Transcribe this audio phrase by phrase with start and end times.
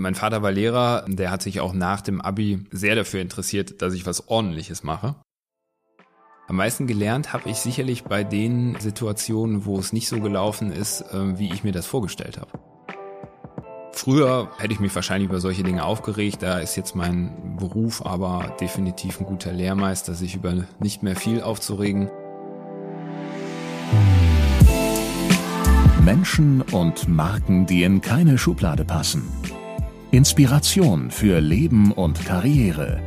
[0.00, 3.92] Mein Vater war Lehrer, der hat sich auch nach dem Abi sehr dafür interessiert, dass
[3.92, 5.16] ich was Ordentliches mache.
[6.48, 11.02] Am meisten gelernt habe ich sicherlich bei den Situationen, wo es nicht so gelaufen ist,
[11.02, 12.50] äh, wie ich mir das vorgestellt habe.
[13.92, 18.56] Früher hätte ich mich wahrscheinlich über solche Dinge aufgeregt, da ist jetzt mein Beruf aber
[18.58, 22.10] definitiv ein guter Lehrmeister, sich über nicht mehr viel aufzuregen.
[26.02, 29.28] Menschen und Marken, die in keine Schublade passen.
[30.12, 33.00] Inspiration für Leben und Karriere.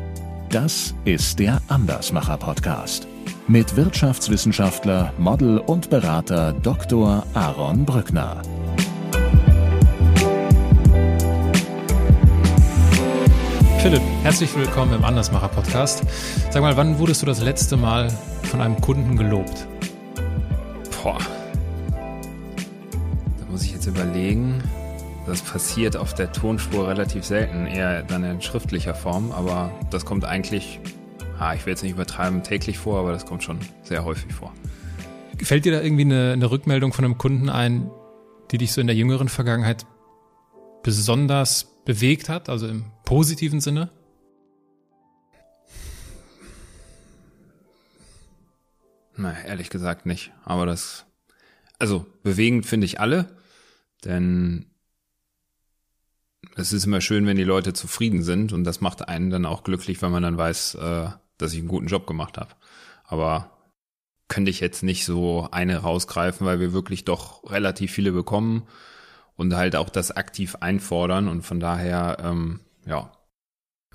[0.50, 3.10] Das ist der Andersmacher Podcast
[3.50, 7.26] mit Wirtschaftswissenschaftler, Model und Berater Dr.
[7.34, 8.42] Aaron Brückner.
[13.80, 16.04] Philipp, herzlich willkommen im Andersmacher Podcast.
[16.52, 18.10] Sag mal, wann wurdest du das letzte Mal
[18.44, 19.68] von einem Kunden gelobt?
[21.04, 21.18] Boah.
[21.90, 24.64] Da muss ich jetzt überlegen.
[25.26, 30.26] Das passiert auf der Tonspur relativ selten, eher dann in schriftlicher Form, aber das kommt
[30.26, 30.80] eigentlich
[31.44, 34.54] ah, ich will jetzt nicht übertreiben, täglich vor, aber das kommt schon sehr häufig vor.
[35.42, 37.90] Fällt dir da irgendwie eine, eine Rückmeldung von einem Kunden ein,
[38.52, 39.86] die dich so in der jüngeren Vergangenheit
[40.84, 43.90] besonders bewegt hat, also im positiven Sinne?
[49.16, 50.32] Na, ehrlich gesagt nicht.
[50.44, 51.06] Aber das,
[51.78, 53.38] also bewegend finde ich alle,
[54.06, 54.73] denn
[56.56, 59.64] es ist immer schön, wenn die Leute zufrieden sind und das macht einen dann auch
[59.64, 62.52] glücklich, wenn man dann weiß, äh, dass ich einen guten Job gemacht habe.
[63.06, 63.50] Aber
[64.28, 68.64] könnte ich jetzt nicht so eine rausgreifen, weil wir wirklich doch relativ viele bekommen
[69.36, 73.12] und halt auch das aktiv einfordern und von daher, ähm, ja,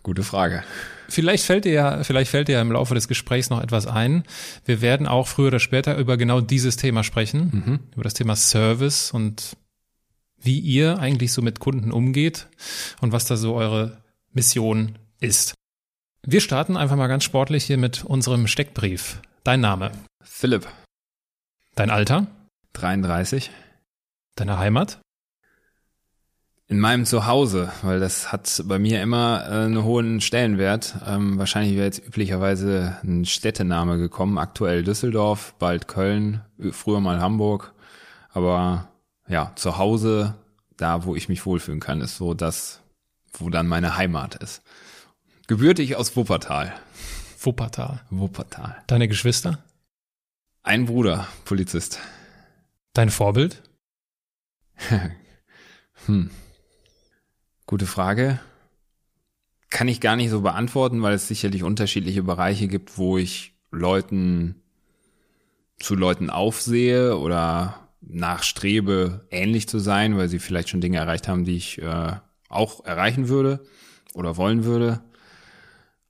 [0.03, 0.62] gute Frage.
[1.09, 4.25] Vielleicht fällt dir ja, vielleicht fällt dir ja im Laufe des Gesprächs noch etwas ein.
[4.64, 7.81] Wir werden auch früher oder später über genau dieses Thema sprechen, mhm.
[7.95, 9.56] über das Thema Service und
[10.41, 12.47] wie ihr eigentlich so mit Kunden umgeht
[13.00, 13.98] und was da so eure
[14.33, 15.55] Mission ist.
[16.27, 19.20] Wir starten einfach mal ganz sportlich hier mit unserem Steckbrief.
[19.45, 19.92] Dein Name?
[20.22, 20.68] Philipp.
[21.74, 22.27] Dein Alter?
[22.74, 23.51] 33.
[24.36, 24.98] Deine Heimat?
[26.70, 30.96] In meinem Zuhause, weil das hat bei mir immer äh, einen hohen Stellenwert.
[31.07, 34.36] Ähm, wahrscheinlich wäre jetzt üblicherweise ein Städtename gekommen.
[34.36, 36.42] Aktuell Düsseldorf, bald Köln,
[36.73, 37.73] früher mal Hamburg.
[38.30, 38.89] Aber
[39.28, 40.34] ja, zu Hause,
[40.77, 42.80] da wo ich mich wohlfühlen kann, ist so das,
[43.33, 44.62] wo dann meine Heimat ist.
[45.46, 46.74] Gebürtig aus Wuppertal.
[47.40, 48.02] Wuppertal.
[48.11, 48.83] Wuppertal.
[48.86, 49.64] Deine Geschwister?
[50.62, 52.00] Ein Bruder, Polizist.
[52.92, 53.62] Dein Vorbild?
[56.06, 56.30] hm.
[57.67, 58.40] Gute Frage.
[59.70, 64.62] Kann ich gar nicht so beantworten, weil es sicherlich unterschiedliche Bereiche gibt, wo ich Leuten
[65.78, 71.45] zu Leuten aufsehe oder nachstrebe, ähnlich zu sein, weil sie vielleicht schon Dinge erreicht haben,
[71.45, 72.13] die ich äh,
[72.48, 73.64] auch erreichen würde
[74.14, 75.01] oder wollen würde.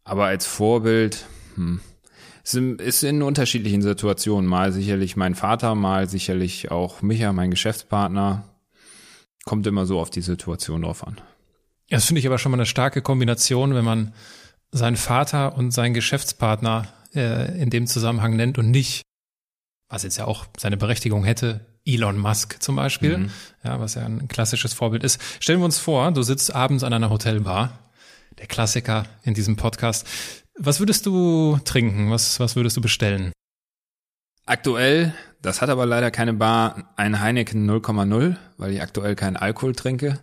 [0.04, 1.80] Aber als Vorbild, hm,
[2.54, 4.48] ist in unterschiedlichen Situationen.
[4.48, 8.44] Mal sicherlich mein Vater, mal sicherlich auch Micha, mein Geschäftspartner.
[9.44, 11.20] Kommt immer so auf die Situation drauf an.
[11.90, 14.14] Das finde ich aber schon mal eine starke Kombination, wenn man
[14.70, 19.02] seinen Vater und seinen Geschäftspartner äh, in dem Zusammenhang nennt und nicht,
[19.88, 23.30] was jetzt ja auch seine Berechtigung hätte, Elon Musk zum Beispiel, mhm.
[23.64, 25.20] ja, was ja ein klassisches Vorbild ist.
[25.40, 27.78] Stellen wir uns vor, du sitzt abends an einer Hotelbar
[28.38, 30.06] der Klassiker in diesem Podcast.
[30.58, 32.10] Was würdest du trinken?
[32.10, 33.32] Was, was würdest du bestellen?
[34.46, 35.12] Aktuell,
[35.42, 40.20] das hat aber leider keine Bar, ein Heineken 0,0, weil ich aktuell keinen Alkohol trinke.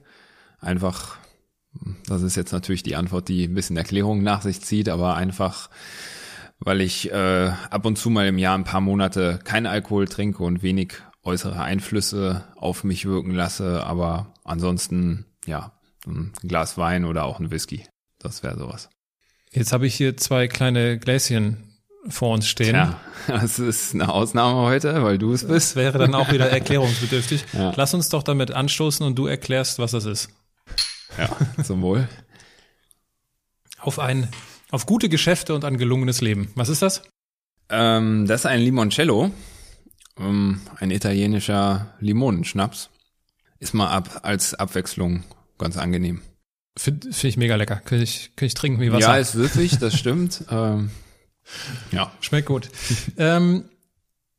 [0.60, 1.18] Einfach,
[2.08, 5.70] das ist jetzt natürlich die Antwort, die ein bisschen Erklärung nach sich zieht, aber einfach,
[6.60, 10.44] weil ich äh, ab und zu mal im Jahr ein paar Monate keinen Alkohol trinke
[10.44, 10.96] und wenig
[11.26, 15.72] äußere Einflüsse auf mich wirken lasse, aber ansonsten, ja,
[16.06, 17.86] ein Glas Wein oder auch ein Whisky.
[18.20, 18.90] Das wäre sowas.
[19.52, 21.76] Jetzt habe ich hier zwei kleine Gläschen
[22.08, 22.76] vor uns stehen.
[22.76, 25.72] Ja, das ist eine Ausnahme heute, weil du es bist.
[25.72, 27.44] Das wäre dann auch wieder erklärungsbedürftig.
[27.54, 27.74] Ja.
[27.76, 30.30] Lass uns doch damit anstoßen und du erklärst, was das ist.
[31.18, 31.30] Ja,
[31.64, 32.08] zum Wohl.
[33.80, 34.30] Auf ein,
[34.72, 36.52] auf gute Geschäfte und ein gelungenes Leben.
[36.56, 37.04] Was ist das?
[37.70, 39.32] Ähm, das ist ein Limoncello,
[40.20, 42.90] ähm, ein italienischer Limonenschnaps.
[43.60, 45.24] Ist mal ab als Abwechslung
[45.58, 46.22] ganz angenehm.
[46.78, 47.78] Finde find ich mega lecker.
[47.78, 49.14] Könnte ich, könnte ich trinken wie Wasser.
[49.14, 50.44] Ja, ist wirklich, das stimmt.
[50.52, 50.92] ähm,
[51.92, 52.12] ja.
[52.20, 52.70] Schmeckt gut.
[53.18, 53.66] ähm,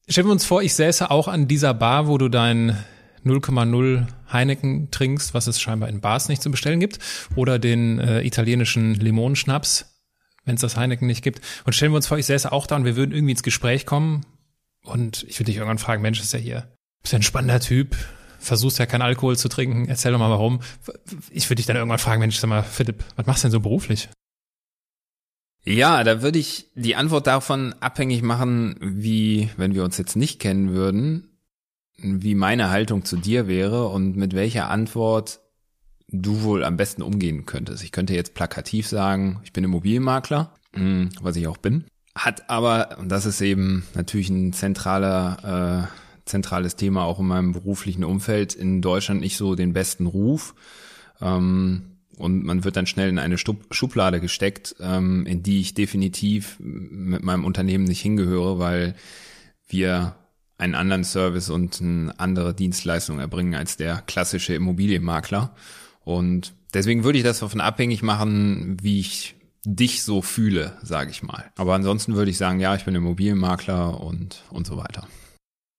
[0.08, 2.76] stellen wir uns vor, ich säße auch an dieser Bar, wo du dein
[3.24, 6.98] 0,0 Heineken trinkst, was es scheinbar in Bars nicht zu bestellen gibt,
[7.34, 10.02] oder den äh, italienischen Limonenschnaps,
[10.44, 11.40] wenn es das Heineken nicht gibt.
[11.64, 13.86] Und stellen wir uns vor, ich säße auch da und wir würden irgendwie ins Gespräch
[13.86, 14.26] kommen
[14.86, 16.72] und ich würde dich irgendwann fragen, Mensch, ist ja hier,
[17.02, 17.96] bist ja ein spannender Typ,
[18.38, 19.88] versuchst ja keinen Alkohol zu trinken.
[19.88, 20.60] Erzähl doch mal warum.
[21.30, 23.60] Ich würde dich dann irgendwann fragen, Mensch, sag mal, Philipp, was machst du denn so
[23.60, 24.08] beruflich?
[25.64, 30.38] Ja, da würde ich die Antwort davon abhängig machen, wie, wenn wir uns jetzt nicht
[30.38, 31.36] kennen würden,
[31.98, 35.40] wie meine Haltung zu dir wäre und mit welcher Antwort
[36.08, 37.82] du wohl am besten umgehen könntest.
[37.82, 41.84] Ich könnte jetzt plakativ sagen, ich bin Immobilienmakler, hm, was ich auch bin.
[42.16, 47.52] Hat aber, und das ist eben natürlich ein zentraler, äh, zentrales Thema auch in meinem
[47.52, 50.54] beruflichen Umfeld, in Deutschland nicht so den besten Ruf.
[51.20, 56.56] Ähm, und man wird dann schnell in eine Schublade gesteckt, ähm, in die ich definitiv
[56.58, 58.94] mit meinem Unternehmen nicht hingehöre, weil
[59.68, 60.16] wir
[60.56, 65.54] einen anderen Service und eine andere Dienstleistung erbringen als der klassische Immobilienmakler.
[66.02, 69.34] Und deswegen würde ich das davon abhängig machen, wie ich
[69.64, 71.50] dich so fühle, sage ich mal.
[71.56, 75.06] Aber ansonsten würde ich sagen, ja, ich bin Immobilienmakler und, und so weiter.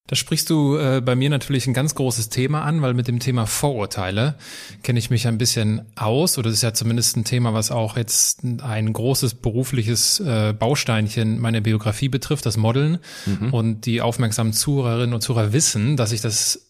[0.08, 3.20] Da sprichst du äh, bei mir natürlich ein ganz großes Thema an, weil mit dem
[3.20, 4.36] Thema Vorurteile
[4.82, 7.98] kenne ich mich ein bisschen aus oder das ist ja zumindest ein Thema, was auch
[7.98, 13.00] jetzt ein großes berufliches äh, Bausteinchen meiner Biografie betrifft, das Modeln.
[13.26, 13.54] Mhm.
[13.54, 16.67] Und die aufmerksamen Zuhörerinnen und Zuhörer wissen, dass ich das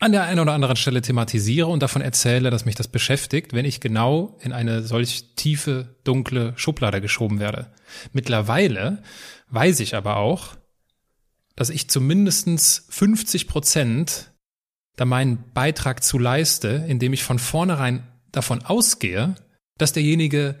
[0.00, 3.66] an der einen oder anderen Stelle thematisiere und davon erzähle, dass mich das beschäftigt, wenn
[3.66, 7.70] ich genau in eine solch tiefe, dunkle Schublade geschoben werde.
[8.12, 9.02] Mittlerweile
[9.50, 10.56] weiß ich aber auch,
[11.54, 14.32] dass ich zumindestens 50 Prozent
[14.96, 19.34] da meinen Beitrag zu leiste, indem ich von vornherein davon ausgehe,
[19.76, 20.56] dass derjenige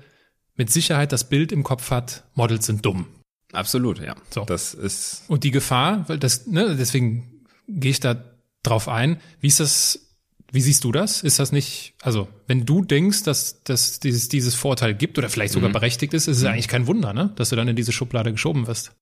[0.54, 3.06] mit Sicherheit das Bild im Kopf hat, Models sind dumm.
[3.52, 4.14] Absolut, ja.
[4.28, 4.44] So.
[4.44, 5.24] Das ist.
[5.28, 8.14] Und die Gefahr, weil das, ne, deswegen gehe ich da
[8.62, 9.20] drauf ein.
[9.40, 10.16] Wie ist das,
[10.52, 11.22] wie siehst du das?
[11.22, 15.52] Ist das nicht, also, wenn du denkst, dass, dass dieses, dieses Vorteil gibt oder vielleicht
[15.52, 15.74] sogar mhm.
[15.74, 16.50] berechtigt ist, ist es mhm.
[16.50, 17.32] eigentlich kein Wunder, ne?
[17.36, 18.92] Dass du dann in diese Schublade geschoben wirst.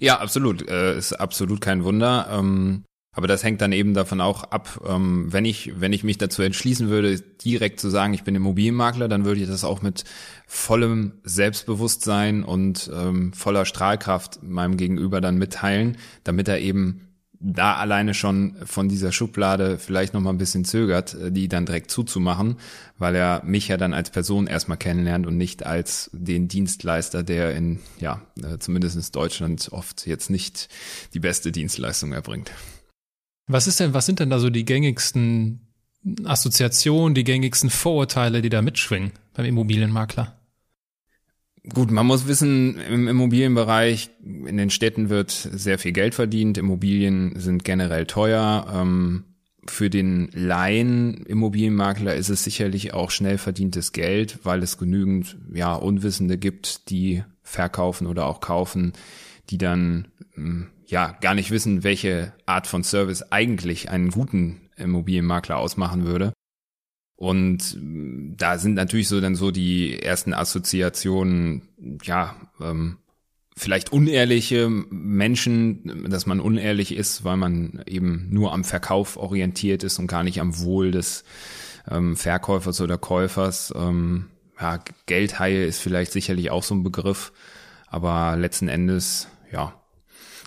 [0.00, 0.68] Ja, absolut.
[0.68, 2.28] Äh, ist absolut kein Wunder.
[2.30, 2.84] Ähm,
[3.16, 6.42] aber das hängt dann eben davon auch ab, ähm, wenn ich, wenn ich mich dazu
[6.42, 10.04] entschließen würde, direkt zu sagen, ich bin Immobilienmakler, dann würde ich das auch mit
[10.48, 17.13] vollem Selbstbewusstsein und ähm, voller Strahlkraft meinem Gegenüber dann mitteilen, damit er eben
[17.46, 21.66] da alleine schon von dieser Schublade vielleicht noch mal ein bisschen zögert, äh, die dann
[21.66, 22.56] direkt zuzumachen,
[22.96, 27.54] weil er mich ja dann als Person erstmal kennenlernt und nicht als den Dienstleister, der
[27.54, 30.68] in, ja, äh, zumindest Deutschland oft jetzt nicht
[31.12, 32.50] die beste Dienstleistung erbringt.
[33.46, 35.60] Was ist denn, was sind denn da so die gängigsten
[36.24, 40.34] Assoziationen, die gängigsten Vorurteile, die da mitschwingen beim Immobilienmakler?
[41.72, 47.38] Gut, man muss wissen, im Immobilienbereich, in den Städten wird sehr viel Geld verdient, Immobilien
[47.40, 48.66] sind generell teuer.
[48.70, 49.24] Ähm,
[49.66, 55.74] für den Laien Immobilienmakler ist es sicherlich auch schnell verdientes Geld, weil es genügend ja
[55.74, 58.92] Unwissende gibt, die verkaufen oder auch kaufen,
[59.48, 65.56] die dann hm, ja gar nicht wissen, welche Art von Service eigentlich einen guten Immobilienmakler
[65.56, 66.34] ausmachen würde.
[67.16, 71.62] Und mm, da sind natürlich so dann so die ersten Assoziationen,
[72.02, 72.98] ja, ähm,
[73.56, 79.98] vielleicht unehrliche Menschen, dass man unehrlich ist, weil man eben nur am Verkauf orientiert ist
[79.98, 81.24] und gar nicht am Wohl des
[81.88, 83.72] ähm, Verkäufers oder Käufers.
[83.76, 84.26] Ähm,
[84.60, 87.32] ja, Geldhaie ist vielleicht sicherlich auch so ein Begriff,
[87.86, 89.80] aber letzten Endes, ja,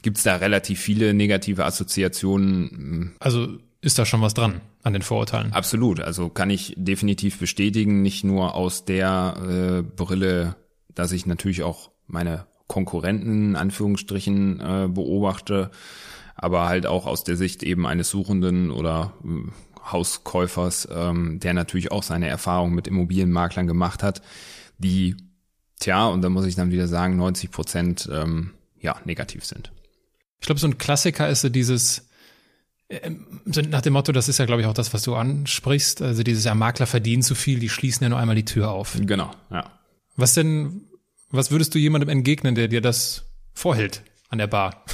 [0.02, 3.16] gibt's da relativ viele negative Assoziationen.
[3.20, 3.58] Also
[3.88, 5.54] ist da schon was dran an den Vorurteilen.
[5.54, 6.02] Absolut.
[6.02, 10.58] Also kann ich definitiv bestätigen, nicht nur aus der äh, Brille,
[10.94, 15.72] dass ich natürlich auch meine Konkurrenten in Anführungsstrichen äh, beobachte,
[16.36, 19.50] aber halt auch aus der Sicht eben eines Suchenden oder äh,
[19.90, 24.22] Hauskäufers, ähm, der natürlich auch seine Erfahrungen mit Immobilienmaklern gemacht hat,
[24.78, 25.16] die,
[25.80, 28.52] tja, und da muss ich dann wieder sagen, 90 Prozent ähm,
[28.82, 29.72] ja negativ sind.
[30.42, 32.07] Ich glaube, so ein Klassiker ist so dieses,
[32.90, 36.02] ähm, nach dem Motto, das ist ja, glaube ich, auch das, was du ansprichst.
[36.02, 38.98] Also dieses ja, Makler verdienen zu viel, die schließen ja nur einmal die Tür auf.
[39.00, 39.72] Genau, ja.
[40.16, 40.88] Was denn,
[41.30, 44.84] was würdest du jemandem entgegnen, der dir das vorhält an der Bar?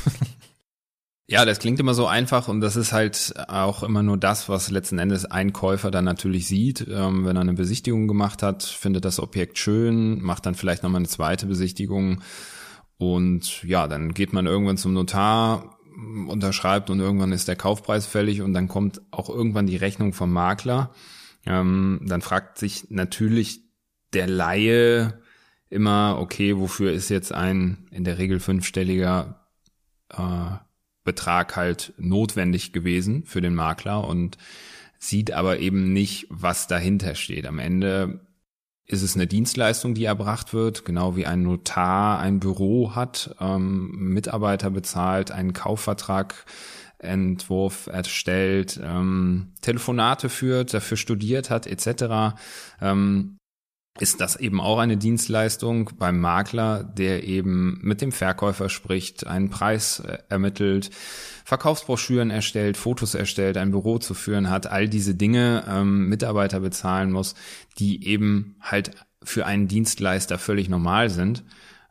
[1.25, 4.69] Ja, das klingt immer so einfach und das ist halt auch immer nur das, was
[4.69, 6.85] letzten Endes ein Käufer dann natürlich sieht.
[6.87, 10.99] Ähm, wenn er eine Besichtigung gemacht hat, findet das Objekt schön, macht dann vielleicht nochmal
[10.99, 12.21] eine zweite Besichtigung
[12.97, 15.77] und ja, dann geht man irgendwann zum Notar,
[16.27, 20.31] unterschreibt und irgendwann ist der Kaufpreis fällig und dann kommt auch irgendwann die Rechnung vom
[20.31, 20.93] Makler.
[21.45, 23.61] Ähm, dann fragt sich natürlich
[24.13, 25.19] der Laie
[25.69, 29.47] immer, okay, wofür ist jetzt ein in der Regel fünfstelliger
[30.09, 30.57] äh,
[31.03, 34.37] Betrag halt notwendig gewesen für den Makler und
[34.99, 37.45] sieht aber eben nicht, was dahinter steht.
[37.45, 38.21] Am Ende
[38.85, 43.91] ist es eine Dienstleistung, die erbracht wird, genau wie ein Notar ein Büro hat, ähm,
[44.13, 46.45] Mitarbeiter bezahlt, einen Kaufvertrag
[47.03, 52.35] Entwurf erstellt, ähm, Telefonate führt, dafür studiert hat, etc.
[52.81, 53.37] Ähm,
[53.99, 59.49] ist das eben auch eine Dienstleistung beim Makler, der eben mit dem Verkäufer spricht, einen
[59.49, 60.89] Preis äh, ermittelt,
[61.45, 67.11] Verkaufsbroschüren erstellt, Fotos erstellt, ein Büro zu führen hat, all diese Dinge ähm, Mitarbeiter bezahlen
[67.11, 67.35] muss,
[67.77, 71.43] die eben halt für einen Dienstleister völlig normal sind.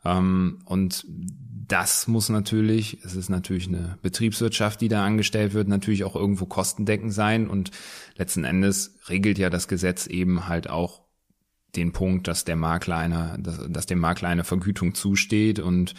[0.03, 6.03] Ähm, und das muss natürlich, es ist natürlich eine Betriebswirtschaft, die da angestellt wird, natürlich
[6.03, 7.71] auch irgendwo kostendeckend sein und
[8.17, 11.02] letzten Endes regelt ja das Gesetz eben halt auch
[11.75, 15.59] den Punkt, dass der Makler eine, dass, dass dem Makler eine Vergütung zusteht.
[15.59, 15.93] Und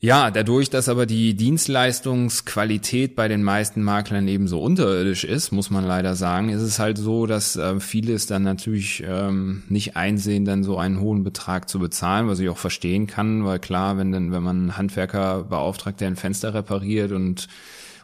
[0.00, 5.70] ja, dadurch, dass aber die Dienstleistungsqualität bei den meisten Maklern eben so unterirdisch ist, muss
[5.70, 9.96] man leider sagen, ist es halt so, dass äh, viele es dann natürlich ähm, nicht
[9.96, 13.98] einsehen, dann so einen hohen Betrag zu bezahlen, was ich auch verstehen kann, weil klar,
[13.98, 17.48] wenn dann, wenn man einen Handwerker beauftragt, der ein Fenster repariert und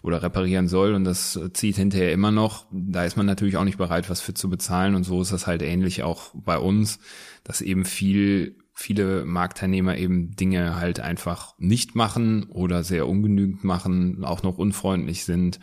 [0.05, 3.79] oder reparieren soll und das zieht hinterher immer noch, da ist man natürlich auch nicht
[3.79, 6.99] bereit, was für zu bezahlen und so ist das halt ähnlich auch bei uns,
[7.43, 14.25] dass eben viel viele Marktteilnehmer eben Dinge halt einfach nicht machen oder sehr ungenügend machen,
[14.25, 15.61] auch noch unfreundlich sind.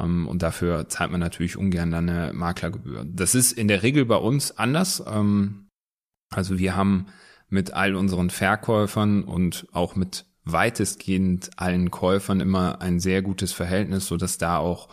[0.00, 3.04] Ähm, und dafür zahlt man natürlich ungern dann eine Maklergebühr.
[3.06, 5.04] Das ist in der Regel bei uns anders.
[5.06, 5.68] Ähm,
[6.30, 7.06] also wir haben
[7.48, 14.06] mit all unseren Verkäufern und auch mit weitestgehend allen Käufern immer ein sehr gutes Verhältnis,
[14.06, 14.88] so dass da auch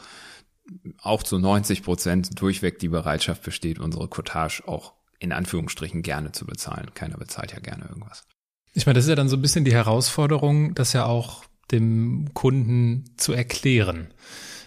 [1.01, 6.45] auch zu 90 Prozent durchweg die Bereitschaft besteht, unsere Cottage auch in Anführungsstrichen gerne zu
[6.45, 6.91] bezahlen.
[6.93, 8.25] Keiner bezahlt ja gerne irgendwas.
[8.73, 12.33] Ich meine, das ist ja dann so ein bisschen die Herausforderung, das ja auch dem
[12.33, 14.07] Kunden zu erklären.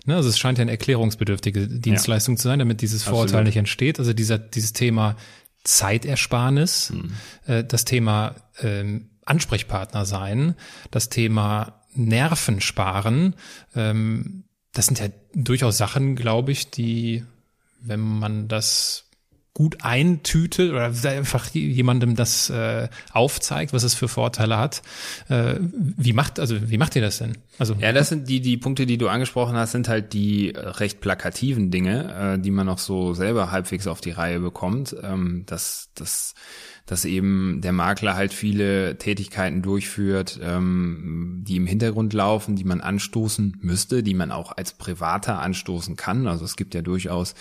[0.07, 2.41] Ne, also es scheint ja eine erklärungsbedürftige Dienstleistung ja.
[2.41, 3.47] zu sein, damit dieses Vorurteil Absolut.
[3.47, 3.99] nicht entsteht.
[3.99, 5.17] Also dieser, dieses Thema
[5.65, 7.13] Zeitersparnis, mhm.
[7.47, 10.55] äh, das Thema ähm, Ansprechpartner sein,
[10.91, 13.35] das Thema Nerven sparen,
[13.75, 17.25] ähm, das sind ja durchaus Sachen, glaube ich, die,
[17.81, 19.06] wenn man das
[19.57, 24.83] gut eintütet oder einfach jemandem das äh, aufzeigt, was es für Vorteile hat.
[25.31, 25.55] Äh,
[25.97, 27.39] wie macht also wie macht ihr das denn?
[27.59, 31.01] Also ja, das sind die die Punkte, die du angesprochen hast, sind halt die recht
[31.01, 34.95] plakativen Dinge, äh, die man auch so selber halbwegs auf die Reihe bekommt.
[35.03, 36.35] Ähm, das das
[36.87, 42.81] dass eben der Makler halt viele Tätigkeiten durchführt, ähm, die im Hintergrund laufen, die man
[42.81, 46.29] anstoßen müsste, die man auch als Privater anstoßen kann.
[46.29, 47.35] Also es gibt ja durchaus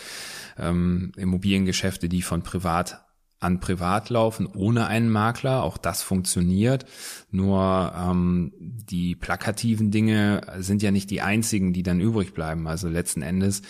[0.58, 3.02] ähm, Immobiliengeschäfte, die von privat
[3.40, 5.64] an privat laufen, ohne einen Makler.
[5.64, 6.86] Auch das funktioniert.
[7.32, 12.68] Nur ähm, die plakativen Dinge sind ja nicht die einzigen, die dann übrig bleiben.
[12.68, 13.62] Also letzten Endes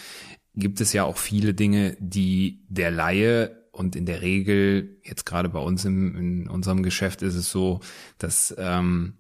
[0.54, 5.50] gibt es ja auch viele Dinge, die der Laie und in der Regel, jetzt gerade
[5.50, 7.82] bei uns im, in unserem Geschäft ist es so,
[8.18, 9.18] dass ähm,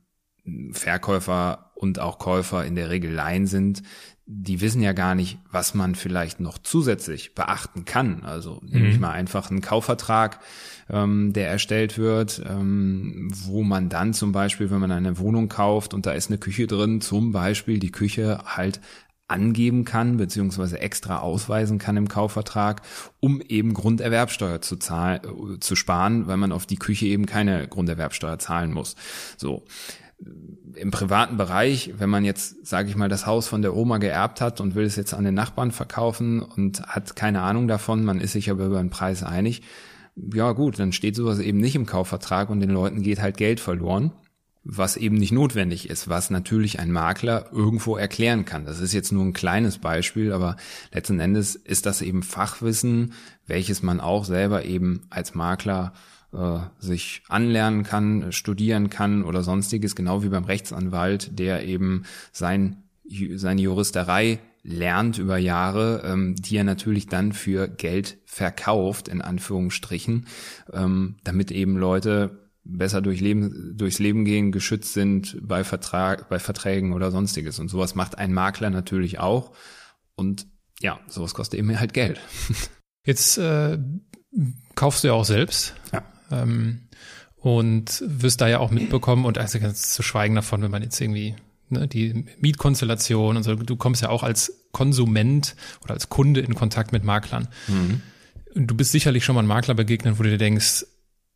[0.71, 3.83] Verkäufer und auch Käufer in der Regel Laien sind.
[4.27, 8.23] Die wissen ja gar nicht, was man vielleicht noch zusätzlich beachten kann.
[8.23, 8.69] Also mhm.
[8.69, 10.39] nehme ich mal einfach einen Kaufvertrag,
[10.89, 15.93] ähm, der erstellt wird, ähm, wo man dann zum Beispiel, wenn man eine Wohnung kauft
[15.93, 18.81] und da ist eine Küche drin, zum Beispiel die Küche halt
[19.27, 22.83] angeben kann, beziehungsweise extra ausweisen kann im Kaufvertrag,
[23.19, 25.21] um eben Grunderwerbsteuer zu zahlen,
[25.55, 28.95] äh, zu sparen, weil man auf die Küche eben keine Grunderwerbsteuer zahlen muss.
[29.37, 29.65] So.
[30.75, 34.41] Im privaten Bereich, wenn man jetzt, sage ich mal, das Haus von der Oma geerbt
[34.41, 38.19] hat und will es jetzt an den Nachbarn verkaufen und hat keine Ahnung davon, man
[38.19, 39.61] ist sich aber über den Preis einig,
[40.33, 43.59] ja gut, dann steht sowas eben nicht im Kaufvertrag und den Leuten geht halt Geld
[43.59, 44.11] verloren
[44.65, 48.65] was eben nicht notwendig ist, was natürlich ein Makler irgendwo erklären kann.
[48.65, 50.57] Das ist jetzt nur ein kleines Beispiel, aber
[50.91, 53.13] letzten Endes ist das eben Fachwissen,
[53.45, 55.93] welches man auch selber eben als Makler
[56.35, 62.83] äh, sich anlernen kann, studieren kann oder sonstiges, genau wie beim Rechtsanwalt, der eben sein,
[63.35, 70.25] seine Juristerei lernt über Jahre, ähm, die er natürlich dann für Geld verkauft, in Anführungsstrichen,
[70.73, 76.39] ähm, damit eben Leute besser durch Leben, durchs Leben gehen, geschützt sind bei Vertrag, bei
[76.39, 77.59] Verträgen oder sonstiges.
[77.59, 79.51] Und sowas macht ein Makler natürlich auch.
[80.15, 80.47] Und
[80.79, 82.19] ja, sowas kostet eben halt Geld.
[83.05, 83.77] Jetzt äh,
[84.73, 85.75] kaufst du ja auch selbst.
[85.93, 86.03] Ja.
[86.31, 86.81] Ähm,
[87.37, 90.99] und wirst da ja auch mitbekommen und also ganz zu schweigen davon, wenn man jetzt
[90.99, 91.35] irgendwie
[91.69, 96.55] ne, die Mietkonstellation und so, du kommst ja auch als Konsument oder als Kunde in
[96.55, 97.47] Kontakt mit Maklern.
[97.67, 98.01] Mhm.
[98.55, 100.85] Du bist sicherlich schon mal einem Makler begegnet, wo du dir denkst,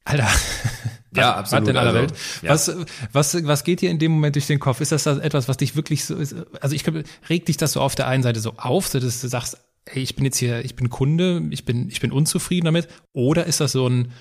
[0.05, 0.27] Alter,
[1.15, 1.67] ja, absolut.
[1.67, 2.13] in aller also, Welt.
[2.41, 2.49] Ja.
[2.49, 2.71] Was,
[3.11, 4.81] was, was geht dir in dem Moment durch den Kopf?
[4.81, 7.93] Ist das etwas, was dich wirklich so, also ich glaube, regt dich das so auf
[7.93, 10.89] der einen Seite so auf, dass du sagst, hey, ich bin jetzt hier, ich bin
[10.89, 12.87] Kunde, ich bin, ich bin unzufrieden damit?
[13.13, 14.11] Oder ist das so ein,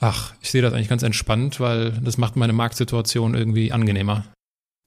[0.00, 4.24] ach, ich sehe das eigentlich ganz entspannt, weil das macht meine Marktsituation irgendwie angenehmer?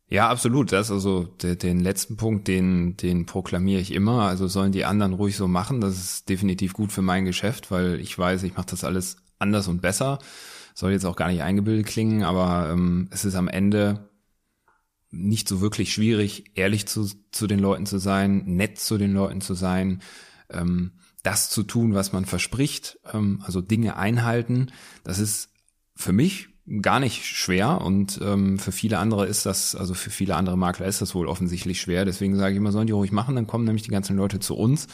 [0.08, 0.74] Ja, absolut.
[0.74, 4.24] Das also de, den letzten Punkt, den den proklamiere ich immer.
[4.24, 5.80] Also sollen die anderen ruhig so machen.
[5.80, 9.70] Das ist definitiv gut für mein Geschäft, weil ich weiß, ich mache das alles anders
[9.70, 10.20] und besser.
[10.74, 14.10] Soll jetzt auch gar nicht eingebildet klingen, aber ähm, es ist am Ende
[15.12, 19.41] nicht so wirklich schwierig, ehrlich zu, zu den Leuten zu sein, nett zu den Leuten
[19.41, 20.01] zu sein,
[20.50, 20.91] ähm,
[21.24, 24.72] das zu tun, was man verspricht, ähm, also Dinge einhalten.
[25.04, 25.50] Das ist
[25.96, 26.50] für mich
[26.82, 30.86] gar nicht schwer und ähm, für viele andere ist das, also für viele andere Makler
[30.86, 32.06] ist das wohl offensichtlich schwer.
[32.06, 34.56] Deswegen sage ich immer, sollen die ruhig machen, dann kommen nämlich die ganzen Leute zu
[34.56, 34.88] uns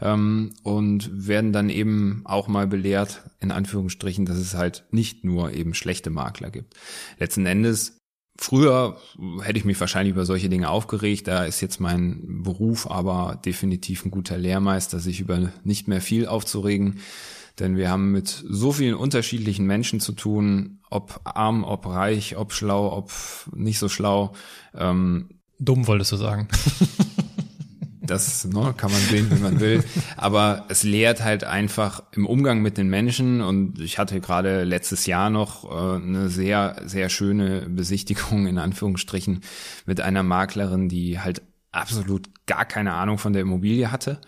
[0.00, 5.52] ähm, und werden dann eben auch mal belehrt, in Anführungsstrichen, dass es halt nicht nur
[5.52, 6.74] eben schlechte Makler gibt.
[7.18, 8.01] Letzten Endes
[8.36, 8.96] Früher
[9.42, 11.28] hätte ich mich wahrscheinlich über solche Dinge aufgeregt.
[11.28, 16.26] Da ist jetzt mein Beruf aber definitiv ein guter Lehrmeister, sich über nicht mehr viel
[16.26, 17.00] aufzuregen.
[17.58, 22.52] Denn wir haben mit so vielen unterschiedlichen Menschen zu tun, ob arm, ob reich, ob
[22.52, 23.12] schlau, ob
[23.54, 24.32] nicht so schlau.
[24.74, 26.48] Ähm, Dumm wolltest du sagen.
[28.12, 29.82] das ne, kann man sehen, wie man will.
[30.16, 33.40] Aber es lehrt halt einfach im Umgang mit den Menschen.
[33.40, 39.40] Und ich hatte gerade letztes Jahr noch äh, eine sehr, sehr schöne Besichtigung in Anführungsstrichen
[39.86, 41.42] mit einer Maklerin, die halt
[41.72, 44.20] absolut gar keine Ahnung von der Immobilie hatte.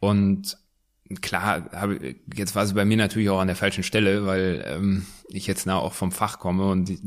[0.00, 0.58] Und
[1.20, 5.06] klar, habe, jetzt war sie bei mir natürlich auch an der falschen Stelle, weil ähm,
[5.28, 7.00] ich jetzt nah auch vom Fach komme und die,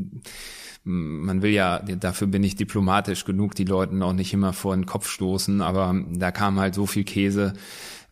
[0.85, 4.85] man will ja, dafür bin ich diplomatisch genug, die Leuten auch nicht immer vor den
[4.85, 7.53] Kopf stoßen, aber da kam halt so viel Käse,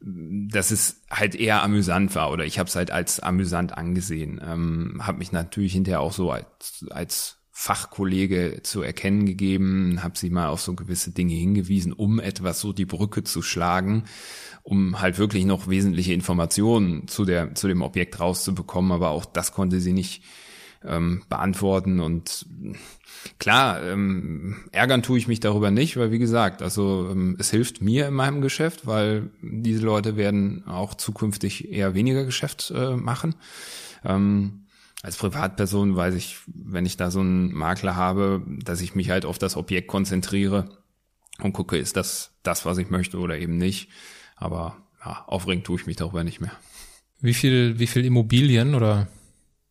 [0.01, 4.41] dass es halt eher amüsant war oder ich habe es halt als amüsant angesehen.
[4.43, 10.31] Ähm, habe mich natürlich hinterher auch so als, als Fachkollege zu erkennen gegeben, habe sie
[10.31, 14.05] mal auf so gewisse Dinge hingewiesen, um etwas so die Brücke zu schlagen
[14.63, 18.93] um halt wirklich noch wesentliche Informationen zu der zu dem Objekt rauszubekommen.
[18.93, 20.23] Aber auch das konnte sie nicht
[20.85, 22.45] ähm, beantworten und
[23.39, 27.81] klar, ähm, ärgern tue ich mich darüber nicht, weil wie gesagt, also ähm, es hilft
[27.81, 33.35] mir in meinem Geschäft, weil diese Leute werden auch zukünftig eher weniger Geschäft äh, machen.
[34.03, 34.65] Ähm,
[35.01, 39.25] als Privatperson weiß ich, wenn ich da so einen Makler habe, dass ich mich halt
[39.25, 40.77] auf das Objekt konzentriere
[41.41, 43.89] und gucke, ist das das, was ich möchte oder eben nicht.
[44.37, 46.53] Aber ja, aufregend tue ich mich darüber nicht mehr.
[47.19, 49.07] Wie viel, wie viel Immobilien oder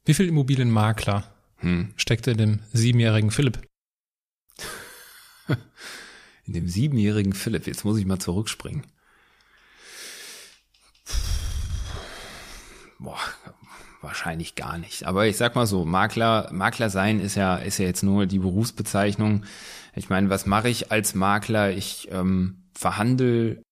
[0.04, 1.24] wie viel Immobilienmakler
[1.58, 1.92] hm.
[1.96, 3.60] steckte in dem siebenjährigen Philipp?
[6.44, 8.82] In dem siebenjährigen Philipp, jetzt muss ich mal zurückspringen.
[12.98, 13.18] Boah,
[14.00, 15.04] wahrscheinlich gar nicht.
[15.04, 18.40] Aber ich sag mal so, Makler, Makler sein ist ja, ist ja jetzt nur die
[18.40, 19.44] Berufsbezeichnung.
[19.94, 21.70] Ich meine, was mache ich als Makler?
[21.70, 23.62] Ich ähm, verhandle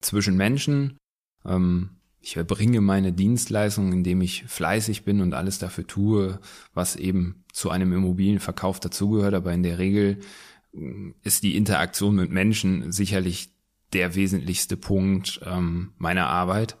[0.00, 0.98] zwischen Menschen.
[1.44, 1.95] Ähm,
[2.26, 6.40] ich erbringe meine Dienstleistung, indem ich fleißig bin und alles dafür tue,
[6.74, 9.32] was eben zu einem Immobilienverkauf dazugehört.
[9.32, 10.18] Aber in der Regel
[10.74, 13.50] äh, ist die Interaktion mit Menschen sicherlich
[13.92, 16.76] der wesentlichste Punkt ähm, meiner Arbeit.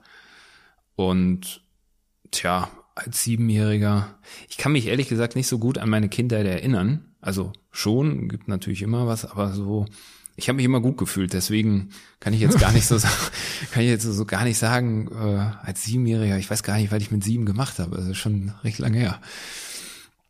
[0.96, 1.62] Und
[2.32, 7.14] tja, als Siebenjähriger, ich kann mich ehrlich gesagt nicht so gut an meine Kindheit erinnern.
[7.20, 9.86] Also schon, gibt natürlich immer was, aber so
[10.36, 13.14] ich habe mich immer gut gefühlt, deswegen kann ich jetzt gar nicht so sagen,
[13.70, 17.02] kann ich jetzt so gar nicht sagen, äh, als Siebenjähriger, ich weiß gar nicht, was
[17.02, 19.20] ich mit sieben gemacht habe, das ist schon recht lange her.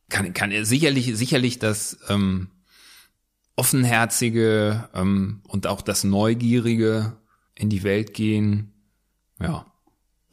[0.09, 2.49] Kann, kann sicherlich, sicherlich das ähm,
[3.57, 7.17] offenherzige ähm, und auch das Neugierige
[7.57, 8.73] in die Welt gehen,
[9.41, 9.67] ja,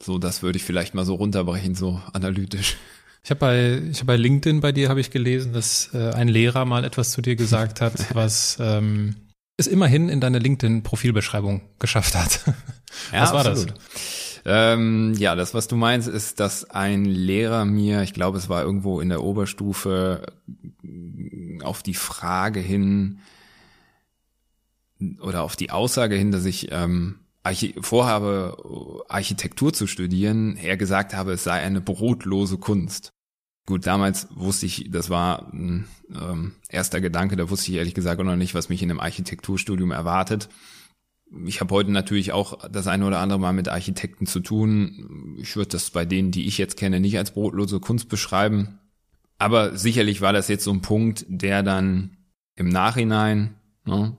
[0.00, 2.76] so das würde ich vielleicht mal so runterbrechen, so analytisch.
[3.22, 6.28] Ich habe bei, ich hab bei LinkedIn bei dir habe ich gelesen, dass äh, ein
[6.28, 9.16] Lehrer mal etwas zu dir gesagt hat, was ähm,
[9.56, 12.40] es immerhin in deine LinkedIn-Profilbeschreibung geschafft hat.
[13.12, 13.74] Ja, was war absolut.
[13.74, 14.40] das?
[14.44, 18.62] Ähm, ja, das, was du meinst, ist, dass ein Lehrer mir, ich glaube, es war
[18.62, 20.26] irgendwo in der Oberstufe,
[21.64, 23.18] auf die Frage hin
[25.20, 31.14] oder auf die Aussage hin, dass ich ähm, Archi vorhabe, Architektur zu studieren, er gesagt
[31.14, 33.13] habe, es sei eine brotlose Kunst.
[33.66, 38.20] Gut, damals wusste ich, das war ein ähm, erster Gedanke, da wusste ich ehrlich gesagt
[38.20, 40.50] auch noch nicht, was mich in einem Architekturstudium erwartet.
[41.46, 45.36] Ich habe heute natürlich auch das eine oder andere Mal mit Architekten zu tun.
[45.40, 48.78] Ich würde das bei denen, die ich jetzt kenne, nicht als brotlose Kunst beschreiben.
[49.38, 52.18] Aber sicherlich war das jetzt so ein Punkt, der dann
[52.56, 54.16] im Nachhinein, ne,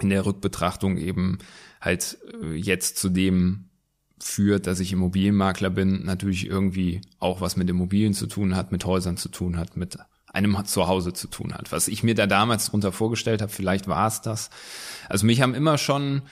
[0.00, 1.38] in der Rückbetrachtung eben
[1.80, 3.70] halt äh, jetzt zu dem
[4.18, 8.84] führt, dass ich Immobilienmakler bin, natürlich irgendwie auch was mit Immobilien zu tun hat, mit
[8.84, 9.98] Häusern zu tun hat, mit
[10.32, 11.72] einem Zuhause zu tun hat.
[11.72, 14.50] Was ich mir da damals drunter vorgestellt habe, vielleicht war es das.
[15.08, 16.22] Also mich haben immer schon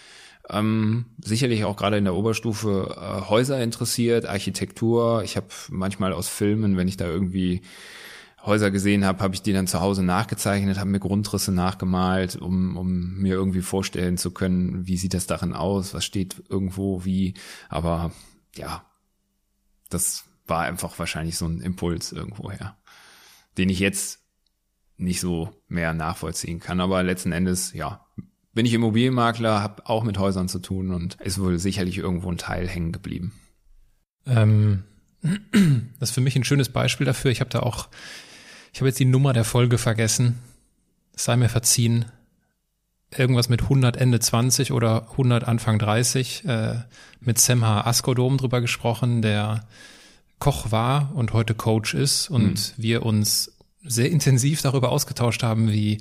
[0.51, 5.23] ähm, sicherlich auch gerade in der Oberstufe äh, Häuser interessiert, Architektur.
[5.23, 7.62] Ich habe manchmal aus Filmen, wenn ich da irgendwie
[8.44, 12.76] Häuser gesehen habe, habe ich die dann zu Hause nachgezeichnet, habe mir Grundrisse nachgemalt, um,
[12.76, 17.35] um mir irgendwie vorstellen zu können, wie sieht das darin aus, was steht irgendwo wie.
[17.68, 18.12] Aber
[18.57, 18.85] ja,
[19.90, 22.76] das war einfach wahrscheinlich so ein Impuls irgendwoher,
[23.59, 24.20] den ich jetzt
[24.96, 26.81] nicht so mehr nachvollziehen kann.
[26.81, 28.07] Aber letzten Endes, ja,
[28.52, 32.38] bin ich Immobilienmakler, habe auch mit Häusern zu tun und ist wohl sicherlich irgendwo ein
[32.38, 33.33] Teil hängen geblieben.
[34.26, 34.85] Ähm,
[36.00, 37.31] das ist für mich ein schönes Beispiel dafür.
[37.31, 37.88] Ich habe da auch
[38.73, 40.39] ich habe jetzt die Nummer der Folge vergessen.
[41.15, 42.07] sei mir verziehen.
[43.15, 46.77] Irgendwas mit 100 Ende 20 oder 100 Anfang 30 äh,
[47.21, 49.67] mit Semha Askodom drüber gesprochen, der
[50.39, 52.83] Koch war und heute Coach ist und mhm.
[52.83, 53.53] wir uns
[53.85, 55.99] sehr intensiv darüber ausgetauscht haben, wie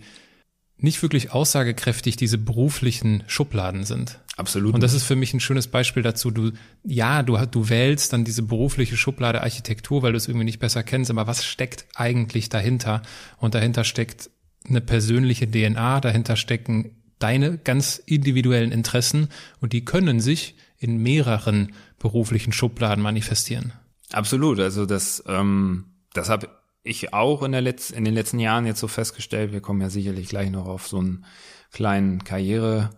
[0.77, 4.19] nicht wirklich aussagekräftig diese beruflichen Schubladen sind.
[4.41, 4.73] Absolut.
[4.73, 6.31] Und das ist für mich ein schönes Beispiel dazu.
[6.31, 6.51] Du,
[6.83, 10.81] ja, du, du wählst dann diese berufliche Schublade Architektur, weil du es irgendwie nicht besser
[10.81, 13.03] kennst, aber was steckt eigentlich dahinter?
[13.37, 14.31] Und dahinter steckt
[14.67, 21.73] eine persönliche DNA, dahinter stecken deine ganz individuellen Interessen und die können sich in mehreren
[21.99, 23.73] beruflichen Schubladen manifestieren.
[24.11, 24.59] Absolut.
[24.59, 26.49] Also das, ähm, das habe
[26.81, 29.51] ich auch in, der Letz-, in den letzten Jahren jetzt so festgestellt.
[29.51, 31.25] Wir kommen ja sicherlich gleich noch auf so einen
[31.71, 32.89] kleinen Karriere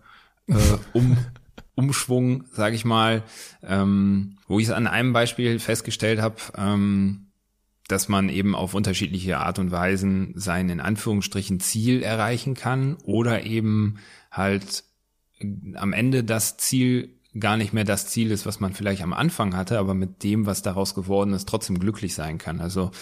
[0.48, 0.54] äh,
[0.92, 1.16] um,
[1.74, 3.22] Umschwung, sage ich mal,
[3.62, 7.26] ähm, wo ich es an einem Beispiel festgestellt habe, ähm,
[7.88, 13.44] dass man eben auf unterschiedliche Art und Weisen sein in Anführungsstrichen Ziel erreichen kann oder
[13.44, 13.96] eben
[14.30, 14.84] halt
[15.74, 19.56] am Ende das Ziel gar nicht mehr das Ziel ist, was man vielleicht am Anfang
[19.56, 22.60] hatte, aber mit dem, was daraus geworden ist, trotzdem glücklich sein kann.
[22.60, 22.92] Also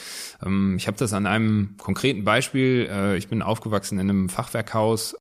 [0.44, 2.88] ähm, ich habe das an einem konkreten Beispiel.
[2.90, 5.16] Äh, ich bin aufgewachsen in einem Fachwerkhaus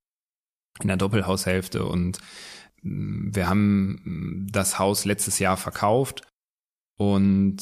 [0.81, 2.19] in der Doppelhaushälfte und
[2.81, 6.23] mm, wir haben mm, das Haus letztes Jahr verkauft
[6.97, 7.57] und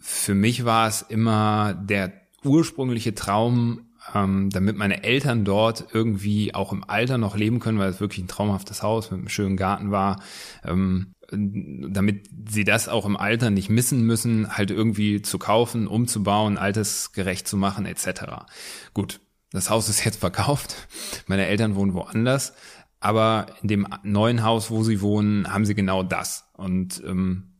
[0.00, 2.12] für mich war es immer der
[2.44, 7.90] ursprüngliche Traum, ähm, damit meine Eltern dort irgendwie auch im Alter noch leben können, weil
[7.90, 10.22] es wirklich ein traumhaftes Haus mit einem schönen Garten war,
[10.64, 16.56] ähm, damit sie das auch im Alter nicht missen müssen, halt irgendwie zu kaufen, umzubauen,
[16.56, 18.46] altersgerecht zu machen, etc.
[18.94, 20.88] Gut, das Haus ist jetzt verkauft.
[21.26, 22.52] Meine Eltern wohnen woanders.
[23.00, 26.50] Aber in dem neuen Haus, wo sie wohnen, haben sie genau das.
[26.54, 27.52] Und ähm,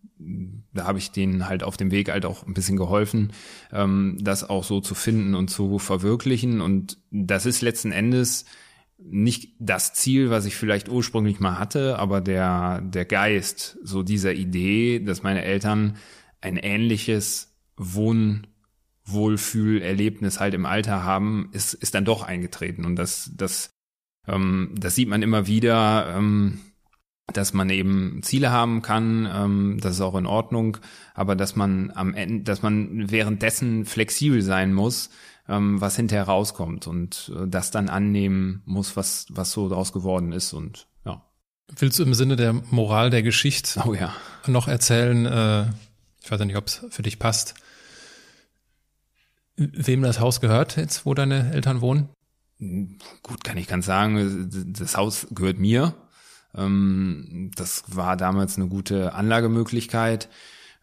[0.73, 3.33] da habe ich denen halt auf dem Weg halt auch ein bisschen geholfen,
[3.73, 6.61] ähm, das auch so zu finden und zu verwirklichen.
[6.61, 8.45] Und das ist letzten Endes
[8.99, 14.35] nicht das Ziel, was ich vielleicht ursprünglich mal hatte, aber der, der Geist so dieser
[14.35, 15.97] Idee, dass meine Eltern
[16.41, 18.49] ein ähnliches Wohn
[19.11, 22.85] Wohlfühlerlebnis halt im Alter haben, ist, ist dann doch eingetreten.
[22.85, 23.71] Und das, das,
[24.27, 26.61] ähm, das sieht man immer wieder, ähm,
[27.33, 30.79] dass man eben Ziele haben kann, ähm, das ist auch in Ordnung,
[31.15, 35.11] aber dass man am Ende, dass man währenddessen flexibel sein muss,
[35.49, 40.33] ähm, was hinterher rauskommt und äh, das dann annehmen muss, was, was so daraus geworden
[40.33, 41.23] ist und ja.
[41.77, 44.15] Willst du im Sinne der Moral der Geschichte oh, ja.
[44.47, 45.67] noch erzählen, äh,
[46.23, 47.55] ich weiß ja nicht, ob es für dich passt,
[49.59, 52.09] wem das Haus gehört jetzt, wo deine Eltern wohnen?
[53.23, 54.51] Gut, kann ich ganz sagen.
[54.79, 55.95] Das Haus gehört mir.
[56.55, 60.29] Ähm, das war damals eine gute Anlagemöglichkeit,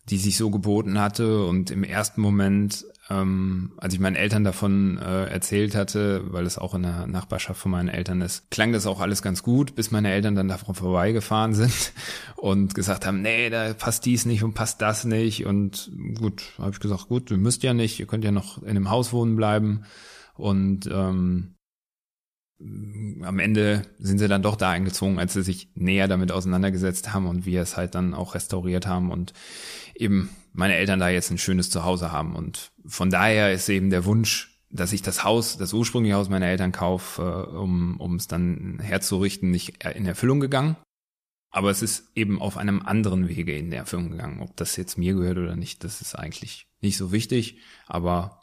[0.09, 1.45] die sich so geboten hatte.
[1.45, 6.57] Und im ersten Moment ähm, als ich meinen Eltern davon äh, erzählt hatte, weil es
[6.57, 9.91] auch in der Nachbarschaft von meinen Eltern ist, klang das auch alles ganz gut, bis
[9.91, 11.93] meine Eltern dann davon vorbeigefahren sind
[12.35, 15.45] und gesagt haben, nee, da passt dies nicht und passt das nicht.
[15.45, 18.73] Und gut, habe ich gesagt, gut, ihr müsst ja nicht, ihr könnt ja noch in
[18.73, 19.83] dem Haus wohnen bleiben.
[20.33, 21.55] Und ähm,
[22.59, 27.27] am Ende sind sie dann doch da eingezogen, als sie sich näher damit auseinandergesetzt haben
[27.27, 29.33] und wir es halt dann auch restauriert haben und
[29.93, 32.35] eben meine Eltern da jetzt ein schönes Zuhause haben.
[32.35, 36.47] Und von daher ist eben der Wunsch, dass ich das Haus, das ursprüngliche Haus meiner
[36.47, 40.75] Eltern kaufe, äh, um, um es dann herzurichten, nicht in Erfüllung gegangen.
[41.51, 44.41] Aber es ist eben auf einem anderen Wege in der Erfüllung gegangen.
[44.41, 47.59] Ob das jetzt mir gehört oder nicht, das ist eigentlich nicht so wichtig.
[47.87, 48.41] Aber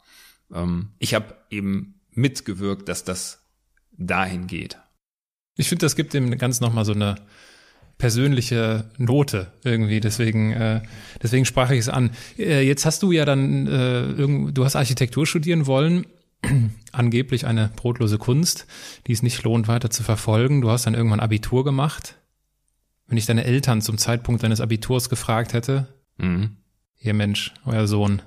[0.51, 3.43] ähm, ich habe eben mitgewirkt, dass das
[3.91, 4.79] dahin geht.
[5.55, 7.15] Ich finde, das gibt dem ganz nochmal so eine
[7.97, 9.99] persönliche Note irgendwie.
[9.99, 10.81] Deswegen, äh,
[11.21, 12.11] deswegen sprach ich es an.
[12.37, 16.05] Äh, jetzt hast du ja dann, äh, irgend, du hast Architektur studieren wollen.
[16.91, 18.67] Angeblich eine brotlose Kunst,
[19.07, 20.61] die es nicht lohnt, weiter zu verfolgen.
[20.61, 22.17] Du hast dann irgendwann Abitur gemacht.
[23.07, 26.57] Wenn ich deine Eltern zum Zeitpunkt deines Abiturs gefragt hätte, mhm.
[26.99, 28.21] ihr Mensch, euer Sohn,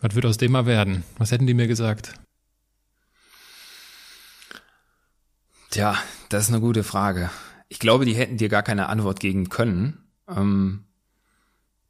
[0.00, 1.04] was wird aus dem mal werden?
[1.18, 2.14] Was hätten die mir gesagt?
[5.70, 5.96] Tja,
[6.28, 7.30] das ist eine gute Frage.
[7.68, 9.98] Ich glaube, die hätten dir gar keine Antwort geben können.
[10.28, 10.84] Ähm,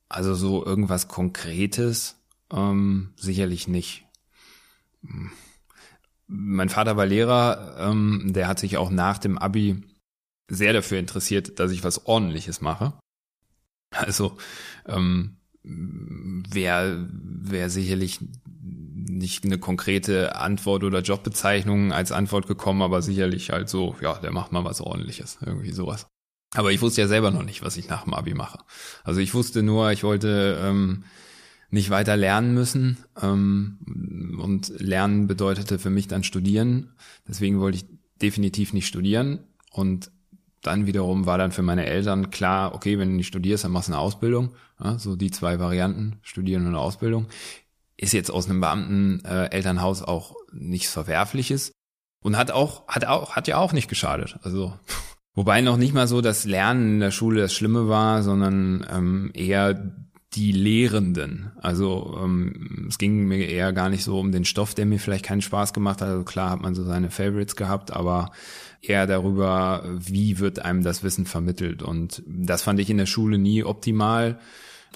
[0.09, 2.17] also so irgendwas Konkretes
[2.51, 4.05] ähm, sicherlich nicht.
[6.27, 9.83] mein Vater war Lehrer, ähm, der hat sich auch nach dem Abi
[10.49, 12.95] sehr dafür interessiert, dass ich was Ordentliches mache.
[13.91, 14.37] Also
[14.87, 18.21] ähm, wäre wär sicherlich
[19.09, 24.33] nicht eine konkrete Antwort oder Jobbezeichnung als Antwort gekommen, aber sicherlich halt so, ja, der
[24.33, 26.07] macht mal was ordentliches, irgendwie sowas.
[26.55, 28.59] Aber ich wusste ja selber noch nicht, was ich nach dem Abi mache.
[29.05, 31.05] Also ich wusste nur, ich wollte ähm,
[31.71, 36.93] nicht weiter lernen müssen ähm, und lernen bedeutete für mich dann studieren.
[37.29, 37.87] Deswegen wollte ich
[38.23, 39.41] definitiv nicht studieren
[39.71, 40.11] und
[40.63, 43.89] dann wiederum war dann für meine Eltern klar, okay, wenn du nicht studierst, dann machst
[43.89, 44.55] du eine Ausbildung.
[44.83, 47.27] Ja, so die zwei Varianten, studieren und Ausbildung.
[47.97, 51.73] Ist jetzt aus einem Beamten äh, Elternhaus auch nichts Verwerfliches
[52.23, 54.39] und hat auch, hat auch, hat ja auch nicht geschadet.
[54.43, 54.75] Also
[55.35, 59.31] wobei noch nicht mal so das Lernen in der Schule das Schlimme war, sondern ähm,
[59.35, 59.93] eher
[60.37, 61.53] die Lehrenden.
[61.57, 65.25] Also ähm, es ging mir eher gar nicht so um den Stoff, der mir vielleicht
[65.25, 66.09] keinen Spaß gemacht hat.
[66.09, 68.33] Also klar hat man so seine Favorites gehabt, aber
[68.83, 71.83] eher darüber, wie wird einem das Wissen vermittelt.
[71.83, 74.39] Und das fand ich in der Schule nie optimal,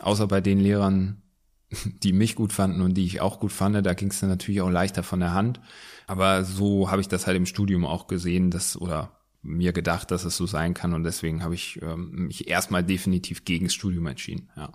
[0.03, 1.23] außer bei den Lehrern,
[2.03, 3.85] die mich gut fanden und die ich auch gut fand.
[3.85, 5.61] Da ging es dann natürlich auch leichter von der Hand.
[6.07, 10.25] Aber so habe ich das halt im Studium auch gesehen, dass oder mir gedacht, dass
[10.25, 14.07] es so sein kann und deswegen habe ich ähm, mich erstmal definitiv gegen das Studium
[14.07, 14.51] entschieden.
[14.57, 14.73] Ja.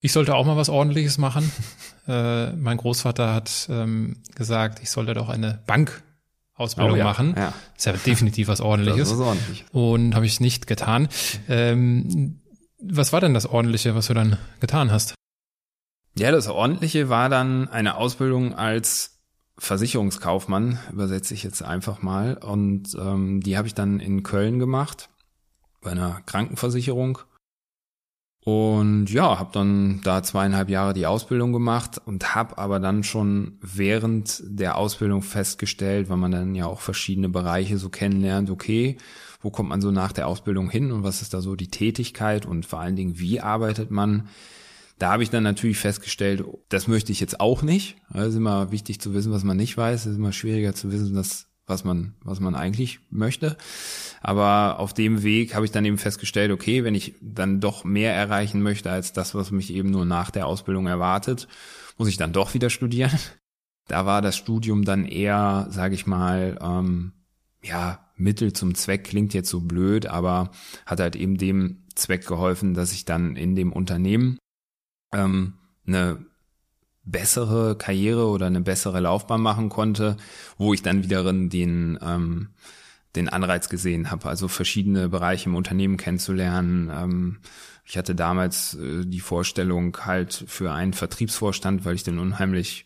[0.00, 1.50] Ich sollte auch mal was Ordentliches machen.
[2.08, 7.34] äh, mein Großvater hat ähm, gesagt, ich sollte doch eine Bankausbildung oh, ja, machen.
[7.36, 7.52] Ja.
[7.76, 9.08] ist ja definitiv was Ordentliches.
[9.10, 9.64] Das ist ordentlich.
[9.72, 11.08] Und habe ich nicht getan.
[11.48, 12.40] Ähm,
[12.78, 15.15] was war denn das Ordentliche, was du dann getan hast?
[16.18, 19.18] Ja, das Ordentliche war dann eine Ausbildung als
[19.58, 22.38] Versicherungskaufmann, übersetze ich jetzt einfach mal.
[22.38, 25.10] Und ähm, die habe ich dann in Köln gemacht,
[25.82, 27.18] bei einer Krankenversicherung.
[28.44, 33.58] Und ja, habe dann da zweieinhalb Jahre die Ausbildung gemacht und habe aber dann schon
[33.60, 38.96] während der Ausbildung festgestellt, weil man dann ja auch verschiedene Bereiche so kennenlernt, okay,
[39.42, 42.46] wo kommt man so nach der Ausbildung hin und was ist da so die Tätigkeit
[42.46, 44.28] und vor allen Dingen, wie arbeitet man?
[44.98, 47.96] Da habe ich dann natürlich festgestellt, das möchte ich jetzt auch nicht.
[48.14, 50.00] Es ist immer wichtig zu wissen, was man nicht weiß.
[50.00, 53.56] Es ist immer schwieriger zu wissen, dass was man, was man eigentlich möchte.
[54.20, 58.14] Aber auf dem Weg habe ich dann eben festgestellt, okay, wenn ich dann doch mehr
[58.14, 61.48] erreichen möchte als das, was mich eben nur nach der Ausbildung erwartet,
[61.98, 63.12] muss ich dann doch wieder studieren.
[63.88, 67.12] Da war das Studium dann eher, sage ich mal, ähm,
[67.62, 70.50] ja, Mittel zum Zweck klingt jetzt so blöd, aber
[70.86, 74.38] hat halt eben dem Zweck geholfen, dass ich dann in dem Unternehmen
[75.12, 75.54] ähm,
[75.86, 76.24] eine
[77.04, 80.16] bessere Karriere oder eine bessere Laufbahn machen konnte,
[80.58, 82.48] wo ich dann wiederum den ähm,
[83.16, 86.90] den Anreiz gesehen habe, also verschiedene Bereiche im Unternehmen kennenzulernen.
[86.94, 87.38] Ähm,
[87.84, 92.84] ich hatte damals äh, die Vorstellung halt für einen Vertriebsvorstand, weil ich den unheimlich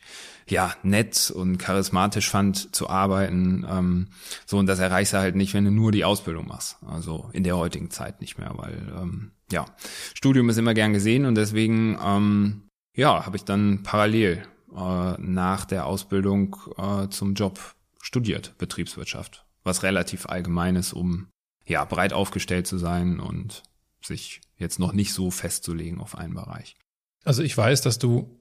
[0.49, 3.67] ja nett und charismatisch fand zu arbeiten.
[3.69, 4.09] Ähm,
[4.47, 6.77] so und das erreichst du halt nicht, wenn du nur die Ausbildung machst.
[6.87, 9.67] Also in der heutigen Zeit nicht mehr, weil ähm, ja
[10.15, 12.63] Studium ist immer gern gesehen und deswegen ähm,
[12.95, 17.59] ja, habe ich dann parallel äh, nach der Ausbildung äh, zum Job
[18.01, 21.29] studiert, Betriebswirtschaft, was relativ allgemein ist, um
[21.67, 23.63] ja breit aufgestellt zu sein und
[24.03, 26.77] sich jetzt noch nicht so festzulegen auf einen Bereich.
[27.25, 28.39] Also ich weiß, dass du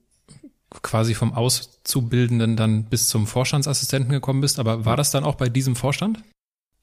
[0.82, 5.50] quasi vom Auszubildenden dann bis zum Vorstandsassistenten gekommen bist, aber war das dann auch bei
[5.50, 6.24] diesem Vorstand?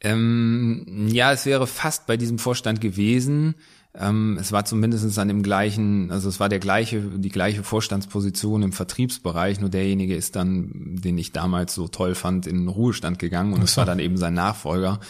[0.01, 3.55] Ähm, ja, es wäre fast bei diesem Vorstand gewesen.
[3.99, 8.63] Ähm, es war zumindest an dem gleichen, also es war der gleiche, die gleiche Vorstandsposition
[8.63, 13.19] im Vertriebsbereich, nur derjenige ist dann, den ich damals so toll fand, in den Ruhestand
[13.19, 15.01] gegangen und es war dann eben sein Nachfolger.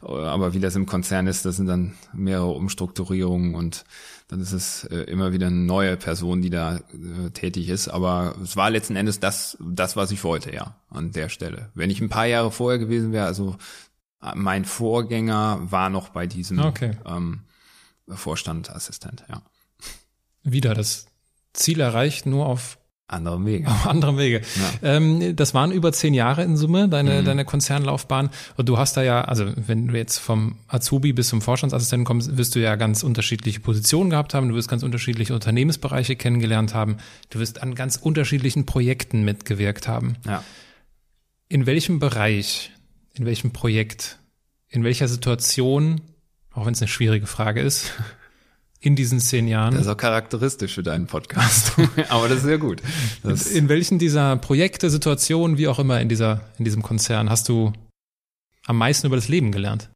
[0.00, 3.84] Aber wie das im Konzern ist, das sind dann mehrere Umstrukturierungen und
[4.28, 7.88] dann ist es äh, immer wieder eine neue Person, die da äh, tätig ist.
[7.88, 11.70] Aber es war letzten Endes das, das, was ich wollte, ja, an der Stelle.
[11.74, 13.56] Wenn ich ein paar Jahre vorher gewesen wäre, also
[14.22, 16.92] äh, mein Vorgänger war noch bei diesem okay.
[17.04, 17.40] ähm,
[18.16, 19.42] Vorstand, Assistent, ja.
[20.42, 21.06] Wieder das
[21.52, 22.78] Ziel erreicht, nur auf
[23.12, 23.66] anderem Wege.
[23.66, 24.40] Auf anderem Wege.
[24.82, 24.96] Ja.
[24.96, 27.24] Ähm, das waren über zehn Jahre in Summe, deine, mhm.
[27.24, 28.30] deine Konzernlaufbahn.
[28.56, 32.36] Und du hast da ja, also wenn du jetzt vom Azubi bis zum Vorstandsassistenten kommst,
[32.36, 34.48] wirst du ja ganz unterschiedliche Positionen gehabt haben.
[34.48, 36.98] Du wirst ganz unterschiedliche Unternehmensbereiche kennengelernt haben.
[37.30, 40.14] Du wirst an ganz unterschiedlichen Projekten mitgewirkt haben.
[40.26, 40.44] Ja.
[41.48, 42.70] In welchem Bereich,
[43.14, 44.18] in welchem Projekt,
[44.68, 46.00] in welcher Situation
[46.60, 47.92] auch wenn es eine schwierige Frage ist,
[48.80, 49.72] in diesen zehn Jahren.
[49.72, 51.72] Das ist auch charakteristisch für deinen Podcast.
[52.08, 52.82] Aber das ist sehr gut.
[53.22, 57.48] Das in welchen dieser Projekte, Situationen, wie auch immer in dieser, in diesem Konzern hast
[57.48, 57.72] du
[58.66, 59.90] am meisten über das Leben gelernt?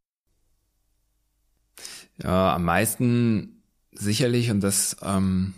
[2.21, 5.53] Ja, am meisten sicherlich und das, ähm,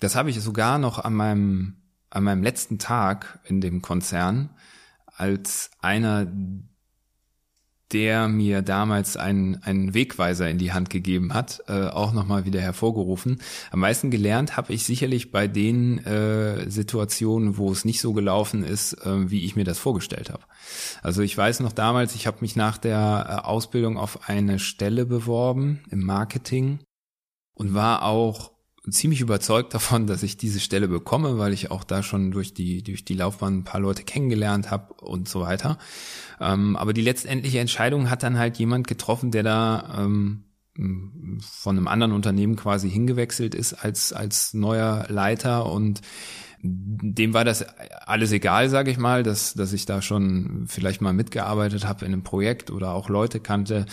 [0.00, 1.76] das habe ich sogar noch an meinem,
[2.10, 4.50] an meinem letzten Tag in dem Konzern
[5.06, 6.26] als einer,
[7.92, 12.60] der mir damals einen, einen Wegweiser in die Hand gegeben hat, äh, auch nochmal wieder
[12.60, 13.40] hervorgerufen.
[13.70, 18.64] Am meisten gelernt habe ich sicherlich bei den äh, Situationen, wo es nicht so gelaufen
[18.64, 20.42] ist, äh, wie ich mir das vorgestellt habe.
[21.02, 25.04] Also ich weiß noch damals, ich habe mich nach der äh, Ausbildung auf eine Stelle
[25.04, 26.80] beworben im Marketing
[27.54, 28.51] und war auch
[28.90, 32.82] ziemlich überzeugt davon, dass ich diese Stelle bekomme, weil ich auch da schon durch die
[32.82, 35.78] durch die Laufbahn ein paar Leute kennengelernt habe und so weiter.
[36.40, 40.44] Ähm, aber die letztendliche Entscheidung hat dann halt jemand getroffen, der da ähm,
[41.40, 46.00] von einem anderen Unternehmen quasi hingewechselt ist als als neuer Leiter und
[46.64, 47.64] dem war das
[48.06, 52.12] alles egal, sage ich mal, dass, dass ich da schon vielleicht mal mitgearbeitet habe in
[52.12, 53.84] einem Projekt oder auch Leute kannte.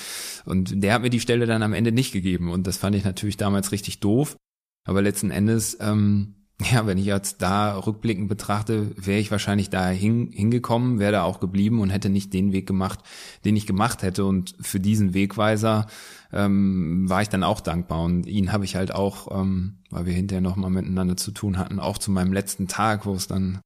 [0.45, 2.52] Und der hat mir die Stelle dann am Ende nicht gegeben.
[2.52, 4.38] Und das fand ich natürlich damals richtig doof.
[4.86, 6.36] Aber letzten Endes, ähm,
[6.72, 11.24] ja, wenn ich jetzt da rückblickend betrachte, wäre ich wahrscheinlich da hin, hingekommen, wäre da
[11.24, 13.00] auch geblieben und hätte nicht den Weg gemacht,
[13.46, 14.26] den ich gemacht hätte.
[14.26, 15.88] Und für diesen Wegweiser
[16.34, 18.04] ähm, war ich dann auch dankbar.
[18.04, 21.80] Und ihn habe ich halt auch, ähm, weil wir hinterher nochmal miteinander zu tun hatten,
[21.80, 23.62] auch zu meinem letzten Tag, wo es dann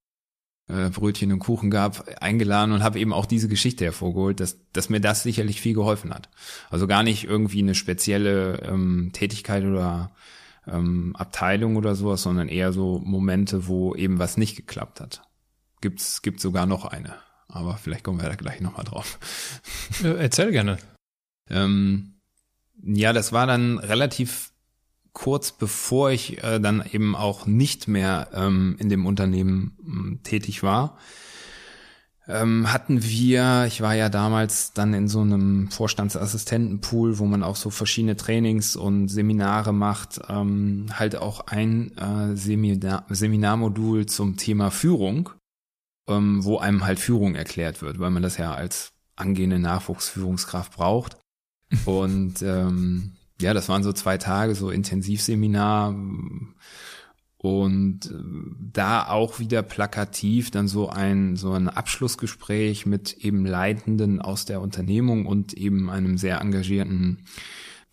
[0.69, 4.89] äh, Brötchen und Kuchen gab, eingeladen und habe eben auch diese Geschichte hervorgeholt, dass, dass
[4.89, 6.29] mir das sicherlich viel geholfen hat.
[6.69, 10.11] Also gar nicht irgendwie eine spezielle ähm, Tätigkeit oder
[10.67, 15.21] ähm, Abteilung oder sowas, sondern eher so Momente, wo eben was nicht geklappt hat.
[15.81, 17.15] Gibt's gibt sogar noch eine,
[17.47, 19.19] aber vielleicht kommen wir da gleich nochmal drauf.
[20.03, 20.77] Erzähl gerne.
[21.49, 22.15] ähm,
[22.81, 24.51] ja, das war dann relativ
[25.13, 30.63] kurz bevor ich äh, dann eben auch nicht mehr ähm, in dem Unternehmen ähm, tätig
[30.63, 30.97] war
[32.27, 37.57] ähm, hatten wir, ich war ja damals dann in so einem Vorstandsassistentenpool, wo man auch
[37.57, 44.71] so verschiedene Trainings und Seminare macht, ähm, halt auch ein äh, Seminar Seminarmodul zum Thema
[44.71, 45.31] Führung,
[46.07, 51.17] ähm, wo einem halt Führung erklärt wird, weil man das ja als angehende Nachwuchsführungskraft braucht.
[51.85, 55.93] Und ähm, ja, das waren so zwei Tage, so Intensivseminar
[57.43, 58.13] und äh,
[58.71, 64.61] da auch wieder plakativ dann so ein, so ein Abschlussgespräch mit eben Leitenden aus der
[64.61, 67.25] Unternehmung und eben einem sehr engagierten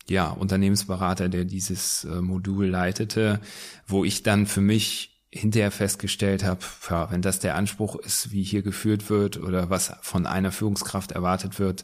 [0.07, 3.41] ja, Unternehmensberater, der dieses äh, Modul leitete,
[3.85, 6.61] wo ich dann für mich hinterher festgestellt habe,
[7.09, 11.59] wenn das der Anspruch ist, wie hier geführt wird oder was von einer Führungskraft erwartet
[11.59, 11.83] wird,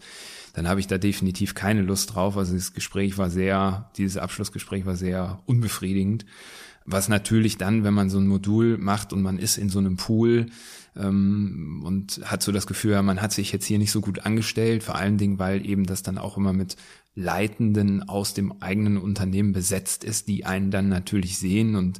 [0.53, 2.37] dann habe ich da definitiv keine Lust drauf.
[2.37, 6.25] Also das Gespräch war sehr, dieses Abschlussgespräch war sehr unbefriedigend.
[6.89, 9.97] Was natürlich dann, wenn man so ein Modul macht und man ist in so einem
[9.97, 10.47] Pool
[10.95, 14.83] ähm, und hat so das Gefühl, man hat sich jetzt hier nicht so gut angestellt,
[14.83, 16.77] vor allen Dingen, weil eben das dann auch immer mit
[17.13, 21.99] Leitenden aus dem eigenen Unternehmen besetzt ist, die einen dann natürlich sehen und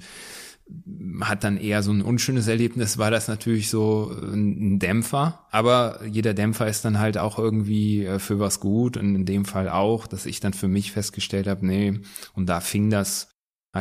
[1.21, 5.45] hat dann eher so ein unschönes Erlebnis, war das natürlich so ein Dämpfer.
[5.51, 8.97] Aber jeder Dämpfer ist dann halt auch irgendwie äh, für was gut.
[8.97, 11.99] Und in dem Fall auch, dass ich dann für mich festgestellt habe, nee,
[12.33, 13.29] und da fing das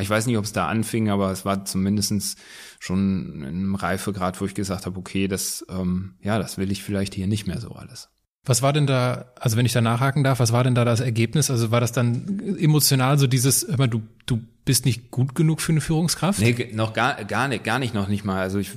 [0.01, 2.37] ich weiß nicht, ob es da anfing, aber es war zumindestens
[2.79, 6.83] schon in einem Reifegrad, wo ich gesagt habe, okay, das, ähm, ja, das will ich
[6.83, 8.11] vielleicht hier nicht mehr so alles.
[8.44, 11.01] Was war denn da, also wenn ich da nachhaken darf, was war denn da das
[11.01, 11.51] Ergebnis?
[11.51, 15.61] Also war das dann emotional so dieses, hör mal, du, du bist nicht gut genug
[15.61, 16.38] für eine Führungskraft?
[16.40, 18.40] Nee, noch gar, gar nicht, gar nicht, noch nicht mal.
[18.40, 18.70] Also ich,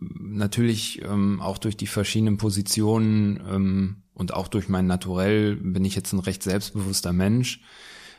[0.00, 5.94] natürlich, ähm, auch durch die verschiedenen Positionen, ähm, und auch durch mein Naturell bin ich
[5.94, 7.60] jetzt ein recht selbstbewusster Mensch.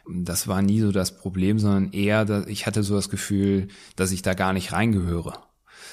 [0.08, 4.12] Das war nie so das Problem, sondern eher, dass ich hatte so das Gefühl, dass
[4.12, 5.40] ich da gar nicht reingehöre.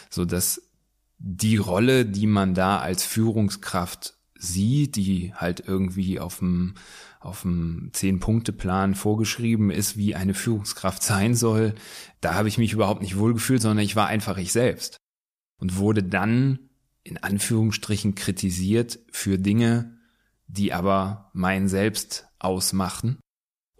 [0.09, 0.71] So dass
[1.19, 6.75] die Rolle, die man da als Führungskraft sieht, die halt irgendwie auf dem
[7.21, 11.75] auf dem Zehn-Punkte-Plan vorgeschrieben ist, wie eine Führungskraft sein soll,
[12.23, 14.97] da habe ich mich überhaupt nicht wohlgefühlt, sondern ich war einfach ich selbst
[15.59, 16.71] und wurde dann
[17.03, 19.99] in Anführungsstrichen kritisiert für Dinge,
[20.47, 23.19] die aber mein Selbst ausmachten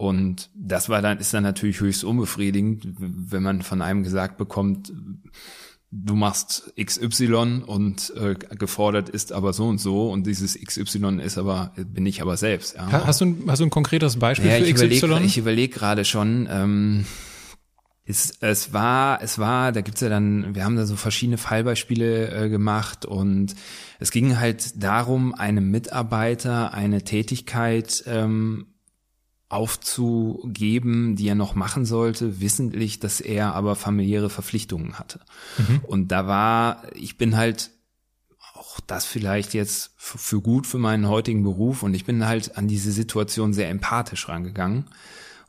[0.01, 4.91] und das war dann, ist dann natürlich höchst unbefriedigend, wenn man von einem gesagt bekommt,
[5.91, 11.37] du machst XY und äh, gefordert ist aber so und so und dieses XY ist
[11.37, 12.77] aber, bin ich aber selbst.
[12.77, 12.91] Ja.
[12.91, 14.97] Hast, du ein, hast du ein konkretes Beispiel ja, für ich XY?
[15.05, 17.05] Überleg, ich überlege gerade schon, ähm,
[18.07, 22.45] es, es war, es war, da gibt's ja dann, wir haben da so verschiedene Fallbeispiele
[22.45, 23.55] äh, gemacht und
[23.99, 28.69] es ging halt darum, einem Mitarbeiter eine Tätigkeit ähm,
[29.51, 35.21] aufzugeben, die er noch machen sollte, wissentlich, dass er aber familiäre Verpflichtungen hatte.
[35.59, 35.81] Mhm.
[35.81, 37.71] Und da war, ich bin halt
[38.55, 42.69] auch das vielleicht jetzt für gut für meinen heutigen Beruf und ich bin halt an
[42.69, 44.85] diese Situation sehr empathisch rangegangen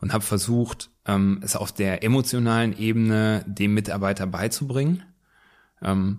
[0.02, 5.04] und habe versucht, ähm, es auf der emotionalen Ebene dem Mitarbeiter beizubringen,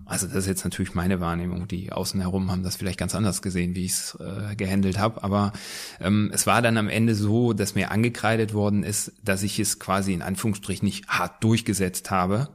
[0.06, 1.68] also das ist jetzt natürlich meine Wahrnehmung.
[1.68, 5.22] Die außen herum haben das vielleicht ganz anders gesehen, wie ich es äh, gehandelt habe.
[5.22, 5.52] Aber
[6.00, 9.78] ähm, es war dann am Ende so, dass mir angekreidet worden ist, dass ich es
[9.78, 12.48] quasi in Anführungsstrichen nicht hart durchgesetzt habe,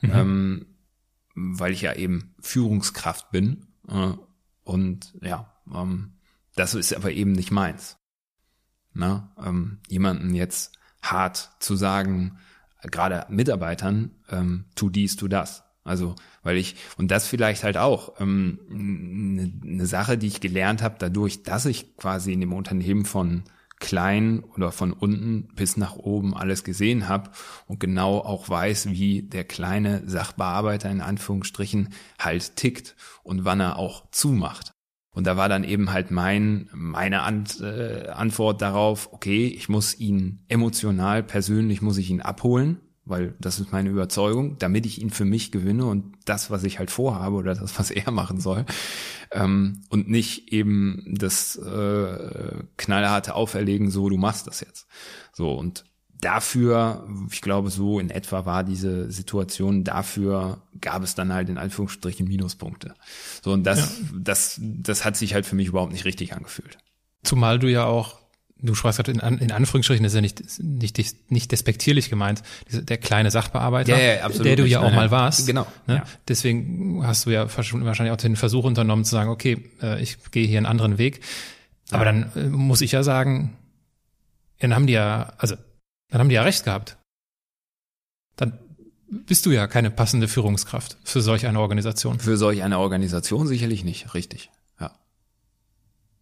[0.00, 0.10] mhm.
[0.12, 0.66] ähm,
[1.34, 3.66] weil ich ja eben Führungskraft bin.
[3.88, 4.14] Äh,
[4.64, 6.14] und ja, ähm,
[6.56, 7.98] das ist aber eben nicht meins.
[8.94, 12.38] Na, ähm, jemanden jetzt hart zu sagen,
[12.82, 15.67] gerade Mitarbeitern, ähm, tu dies, tu das.
[15.88, 20.82] Also, weil ich, und das vielleicht halt auch ähm, eine, ne Sache, die ich gelernt
[20.82, 23.44] habe, dadurch, dass ich quasi in dem Unternehmen von
[23.80, 27.30] klein oder von unten bis nach oben alles gesehen habe
[27.66, 33.76] und genau auch weiß, wie der kleine Sachbearbeiter in Anführungsstrichen halt tickt und wann er
[33.76, 34.72] auch zumacht.
[35.10, 39.98] Und da war dann eben halt mein, meine Ant, äh, Antwort darauf, okay, ich muss
[39.98, 45.10] ihn emotional, persönlich muss ich ihn abholen weil das ist meine Überzeugung, damit ich ihn
[45.10, 48.64] für mich gewinne und das, was ich halt vorhabe oder das, was er machen soll,
[49.32, 54.86] ähm, und nicht eben das äh, knallharte Auferlegen, so du machst das jetzt.
[55.32, 55.84] So und
[56.20, 61.58] dafür, ich glaube, so in etwa war diese Situation, dafür gab es dann halt in
[61.58, 62.94] Anführungsstrichen Minuspunkte.
[63.42, 64.06] So, und das, ja.
[64.18, 66.78] das, das hat sich halt für mich überhaupt nicht richtig angefühlt.
[67.22, 68.18] Zumal du ja auch
[68.60, 72.98] du sprachst gerade in, in Anführungsstrichen, das ist ja nicht, nicht, nicht despektierlich gemeint, der
[72.98, 75.46] kleine Sachbearbeiter, ja, ja, absolut der du ja auch mal warst.
[75.46, 75.66] Genau.
[75.86, 75.96] Ne?
[75.96, 76.04] Ja.
[76.26, 80.46] Deswegen hast du ja wahrscheinlich auch den Versuch unternommen zu sagen, okay, äh, ich gehe
[80.46, 81.20] hier einen anderen Weg.
[81.90, 83.56] Aber dann äh, muss ich ja sagen,
[84.58, 85.56] dann haben die ja, also,
[86.10, 86.96] dann haben die ja recht gehabt.
[88.36, 88.58] Dann
[89.10, 92.18] bist du ja keine passende Führungskraft für solch eine Organisation.
[92.18, 94.50] Für solch eine Organisation sicherlich nicht, richtig.
[94.80, 94.98] Ja.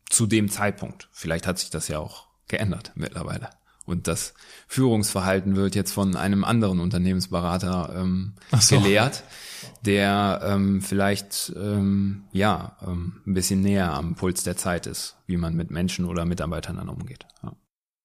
[0.09, 1.09] Zu dem Zeitpunkt.
[1.13, 3.51] Vielleicht hat sich das ja auch geändert mittlerweile.
[3.87, 4.35] Und das
[4.67, 8.81] Führungsverhalten wird jetzt von einem anderen Unternehmensberater ähm, so.
[8.81, 9.23] gelehrt,
[9.83, 15.37] der ähm, vielleicht ähm, ja ähm, ein bisschen näher am Puls der Zeit ist, wie
[15.37, 17.27] man mit Menschen oder Mitarbeitern dann umgeht.
[17.45, 17.55] Ja.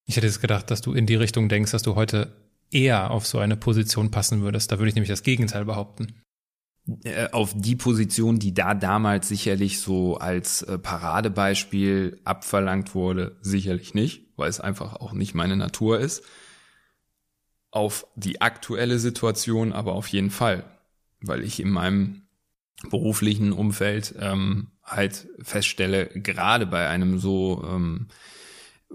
[0.05, 2.35] Ich hätte jetzt gedacht, dass du in die Richtung denkst, dass du heute
[2.69, 4.71] eher auf so eine Position passen würdest.
[4.71, 6.20] Da würde ich nämlich das Gegenteil behaupten.
[7.03, 13.93] Äh, auf die Position, die da damals sicherlich so als äh, Paradebeispiel abverlangt wurde, sicherlich
[13.93, 16.23] nicht, weil es einfach auch nicht meine Natur ist.
[17.69, 20.63] Auf die aktuelle Situation aber auf jeden Fall,
[21.21, 22.23] weil ich in meinem
[22.89, 28.07] beruflichen Umfeld ähm, halt feststelle, gerade bei einem so ähm,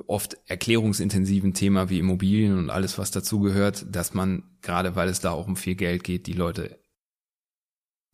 [0.07, 5.31] oft erklärungsintensiven Thema wie Immobilien und alles, was dazugehört, dass man, gerade weil es da
[5.31, 6.79] auch um viel Geld geht, die Leute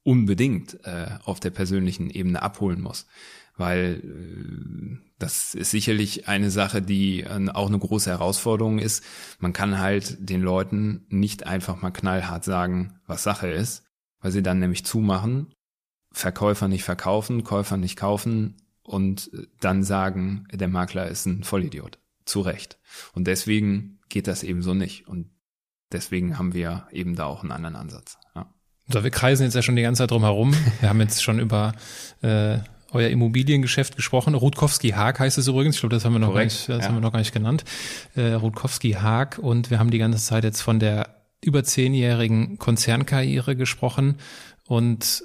[0.05, 3.07] unbedingt äh, auf der persönlichen Ebene abholen muss.
[3.57, 9.05] Weil äh, das ist sicherlich eine Sache, die äh, auch eine große Herausforderung ist.
[9.39, 13.85] Man kann halt den Leuten nicht einfach mal knallhart sagen, was Sache ist,
[14.21, 15.53] weil sie dann nämlich zumachen,
[16.13, 19.31] Verkäufer nicht verkaufen, Käufer nicht kaufen und
[19.61, 21.99] dann sagen, der Makler ist ein Vollidiot.
[22.25, 22.79] Zu Recht.
[23.15, 25.09] Und deswegen geht das eben so nicht.
[25.09, 25.31] Und
[25.91, 28.17] deswegen haben wir eben da auch einen anderen Ansatz.
[28.35, 28.53] Ja.
[28.93, 30.55] So, wir kreisen jetzt ja schon die ganze Zeit drum herum.
[30.81, 31.73] Wir haben jetzt schon über
[32.21, 32.59] äh,
[32.91, 34.35] euer Immobiliengeschäft gesprochen.
[34.35, 35.77] Rutkowski Haag heißt es übrigens.
[35.77, 36.89] Ich glaube, das haben wir noch gar nicht, das ja.
[36.89, 37.65] haben wir noch gar nicht genannt.
[38.17, 43.57] Äh, Rutkowski Haag und wir haben die ganze Zeit jetzt von der über zehnjährigen Konzernkarriere
[43.57, 44.19] gesprochen
[44.69, 45.25] und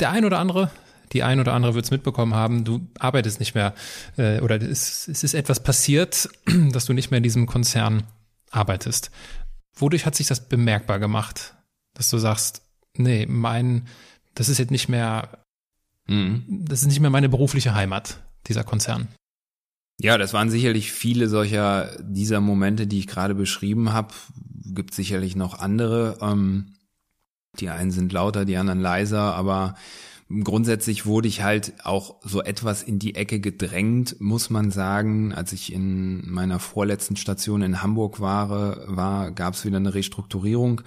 [0.00, 0.70] der ein oder andere,
[1.12, 3.74] die ein oder andere wird es mitbekommen haben, du arbeitest nicht mehr
[4.16, 6.28] äh, oder es, es ist etwas passiert,
[6.72, 8.02] dass du nicht mehr in diesem Konzern
[8.50, 9.12] arbeitest.
[9.76, 11.54] Wodurch hat sich das bemerkbar gemacht?
[12.00, 12.62] Dass du sagst,
[12.96, 13.86] nee, mein,
[14.34, 15.44] das ist jetzt nicht mehr,
[16.06, 16.44] mhm.
[16.48, 19.08] das ist nicht mehr meine berufliche Heimat, dieser Konzern.
[20.00, 24.14] Ja, das waren sicherlich viele solcher dieser Momente, die ich gerade beschrieben habe.
[24.64, 26.16] Gibt sicherlich noch andere.
[26.22, 26.72] Ähm,
[27.58, 29.74] die einen sind lauter, die anderen leiser, aber
[30.44, 35.34] grundsätzlich wurde ich halt auch so etwas in die Ecke gedrängt, muss man sagen.
[35.34, 40.82] Als ich in meiner vorletzten Station in Hamburg war, war gab es wieder eine Restrukturierung,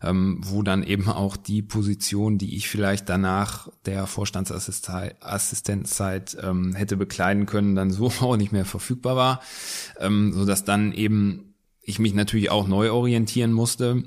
[0.00, 6.96] ähm, wo dann eben auch die Position, die ich vielleicht danach der Vorstandsassistenzzeit ähm, hätte
[6.96, 9.40] bekleiden können, dann so auch nicht mehr verfügbar war,
[9.98, 14.04] ähm, so dass dann eben ich mich natürlich auch neu orientieren musste.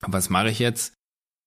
[0.00, 0.95] Was mache ich jetzt?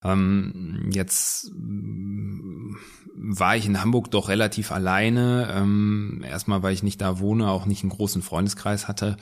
[0.04, 2.76] Ähm, jetzt mm,
[3.16, 5.52] war ich in Hamburg doch relativ alleine.
[5.54, 9.18] Ähm, erstmal, weil ich nicht da wohne, auch nicht einen großen Freundeskreis hatte,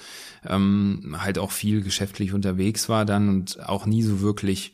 [0.45, 4.73] ähm, halt auch viel geschäftlich unterwegs war dann und auch nie so wirklich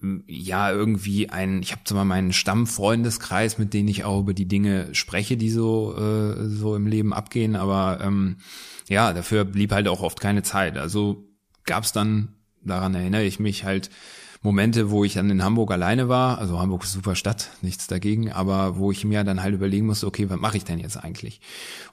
[0.00, 4.48] mm, ja irgendwie ein, ich habe zwar meinen Stammfreundeskreis, mit denen ich auch über die
[4.48, 8.38] Dinge spreche, die so äh, so im Leben abgehen, aber ähm,
[8.88, 10.78] ja, dafür blieb halt auch oft keine Zeit.
[10.78, 11.28] Also
[11.64, 13.90] gab es dann, daran erinnere ich mich halt
[14.42, 18.32] Momente, wo ich dann in Hamburg alleine war, also Hamburg ist super Stadt, nichts dagegen,
[18.32, 21.40] aber wo ich mir dann halt überlegen musste, okay, was mache ich denn jetzt eigentlich?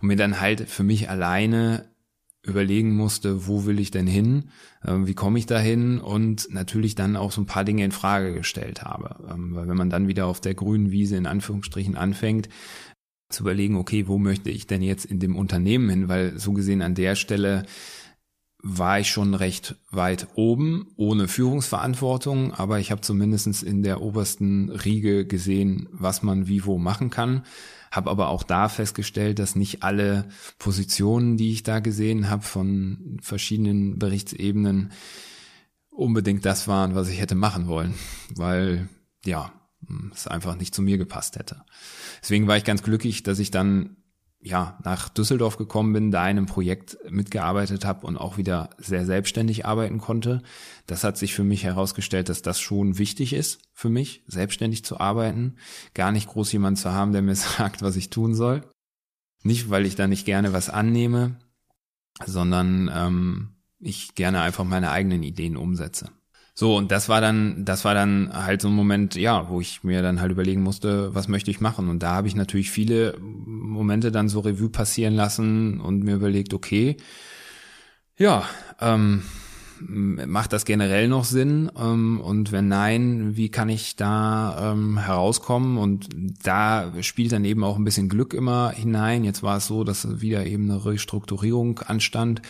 [0.01, 1.89] Und mir dann halt für mich alleine
[2.43, 4.45] überlegen musste, wo will ich denn hin,
[4.85, 5.99] ähm, wie komme ich da hin?
[5.99, 9.27] Und natürlich dann auch so ein paar Dinge in Frage gestellt habe.
[9.29, 12.47] Ähm, weil wenn man dann wieder auf der grünen Wiese in Anführungsstrichen anfängt,
[13.29, 16.81] zu überlegen, okay, wo möchte ich denn jetzt in dem Unternehmen hin, weil so gesehen
[16.81, 17.65] an der Stelle
[18.69, 24.69] war ich schon recht weit oben, ohne Führungsverantwortung, aber ich habe zumindest in der obersten
[24.69, 27.45] Riege gesehen, was man wie wo machen kann.
[27.91, 30.27] Habe aber auch da festgestellt, dass nicht alle
[30.59, 34.91] Positionen, die ich da gesehen habe von verschiedenen Berichtsebenen,
[35.89, 37.93] unbedingt das waren, was ich hätte machen wollen,
[38.35, 38.89] weil
[39.23, 39.53] ja,
[40.13, 41.63] es einfach nicht zu mir gepasst hätte.
[42.21, 43.95] Deswegen war ich ganz glücklich, dass ich dann
[44.39, 49.05] ja, nach Düsseldorf gekommen bin, da in einem Projekt mitgearbeitet habe und auch wieder sehr
[49.05, 50.43] selbstständig arbeiten konnte.
[50.85, 54.99] Das hat sich für mich herausgestellt, dass das schon wichtig ist für mich, selbstständig zu
[54.99, 55.55] arbeiten,
[55.93, 58.63] gar nicht groß jemand zu haben, der mir sagt, was ich tun soll.
[59.43, 61.39] Nicht, weil ich da nicht gerne was annehme,
[62.25, 66.11] sondern ähm, ich gerne einfach meine eigenen Ideen umsetze.
[66.59, 69.83] So, und das war dann, das war dann halt so ein Moment, ja, wo ich
[69.83, 71.87] mir dann halt überlegen musste, was möchte ich machen.
[71.87, 73.15] Und da habe ich natürlich viele
[73.77, 76.97] Momente dann so Revue passieren lassen und mir überlegt, okay,
[78.17, 78.43] ja,
[78.81, 79.23] ähm,
[79.81, 81.71] macht das generell noch Sinn?
[81.77, 85.77] Ähm, und wenn nein, wie kann ich da ähm, herauskommen?
[85.77, 86.09] Und
[86.43, 89.23] da spielt dann eben auch ein bisschen Glück immer hinein.
[89.23, 92.41] Jetzt war es so, dass wieder eben eine Restrukturierung anstand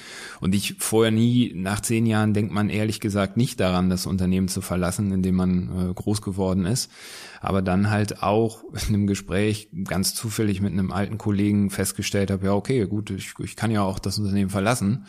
[0.41, 4.47] und ich vorher nie, nach zehn Jahren denkt man ehrlich gesagt nicht daran, das Unternehmen
[4.47, 6.91] zu verlassen, in dem man äh, groß geworden ist.
[7.39, 12.47] Aber dann halt auch in einem Gespräch ganz zufällig mit einem alten Kollegen festgestellt habe,
[12.47, 15.05] ja, okay, gut, ich, ich kann ja auch das Unternehmen verlassen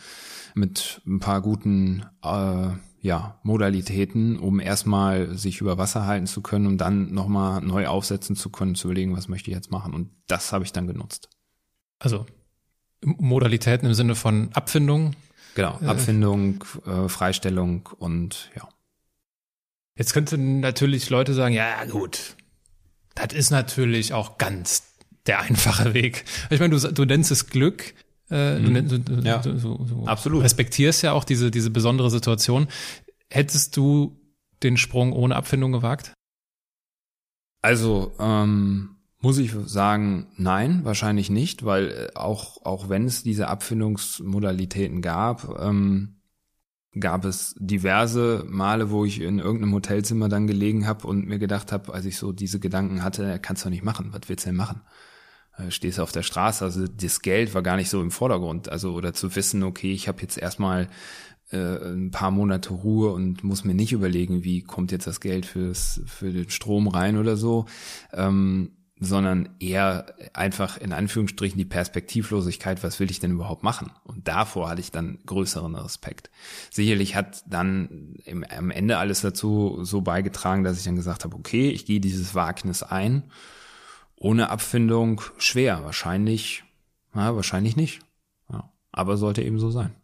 [0.59, 2.69] mit ein paar guten äh,
[3.01, 8.35] ja, Modalitäten, um erstmal sich über Wasser halten zu können und dann nochmal neu aufsetzen
[8.35, 9.93] zu können, zu überlegen, was möchte ich jetzt machen.
[9.93, 11.29] Und das habe ich dann genutzt.
[11.97, 12.25] Also
[13.01, 15.15] Modalitäten im Sinne von Abfindung.
[15.55, 18.67] Genau, äh, Abfindung, äh, Freistellung und ja.
[19.95, 22.35] Jetzt könnten natürlich Leute sagen, ja gut,
[23.15, 24.83] das ist natürlich auch ganz
[25.25, 26.25] der einfache Weg.
[26.49, 27.93] Ich meine, du, du nennst es Glück.
[28.31, 28.87] Äh, mhm.
[28.87, 30.43] du, du, ja, so, so absolut.
[30.43, 32.67] respektierst ja auch diese, diese besondere Situation.
[33.29, 34.19] Hättest du
[34.63, 36.13] den Sprung ohne Abfindung gewagt?
[37.61, 43.47] Also, ähm, muss ich sagen, nein, wahrscheinlich nicht, weil äh, auch, auch wenn es diese
[43.47, 46.19] Abfindungsmodalitäten gab, ähm,
[46.97, 51.71] gab es diverse Male, wo ich in irgendeinem Hotelzimmer dann gelegen habe und mir gedacht
[51.71, 54.55] habe, als ich so diese Gedanken hatte, kannst du nicht machen, was willst du denn
[54.55, 54.81] machen?
[55.59, 56.63] Äh, stehst auf der Straße.
[56.63, 58.69] Also das Geld war gar nicht so im Vordergrund.
[58.69, 60.87] Also oder zu wissen, okay, ich habe jetzt erstmal
[61.51, 65.45] äh, ein paar Monate Ruhe und muss mir nicht überlegen, wie kommt jetzt das Geld
[65.45, 67.65] fürs für den Strom rein oder so,
[68.13, 73.91] ähm, sondern eher einfach in Anführungsstrichen die Perspektivlosigkeit, was will ich denn überhaupt machen?
[74.03, 76.29] Und davor hatte ich dann größeren Respekt.
[76.69, 81.37] Sicherlich hat dann im, am Ende alles dazu so beigetragen, dass ich dann gesagt habe,
[81.37, 83.23] okay, ich gehe dieses Wagnis ein
[84.19, 85.83] ohne Abfindung schwer.
[85.83, 86.63] Wahrscheinlich,
[87.15, 88.01] ja, wahrscheinlich nicht.
[88.51, 89.95] Ja, aber sollte eben so sein.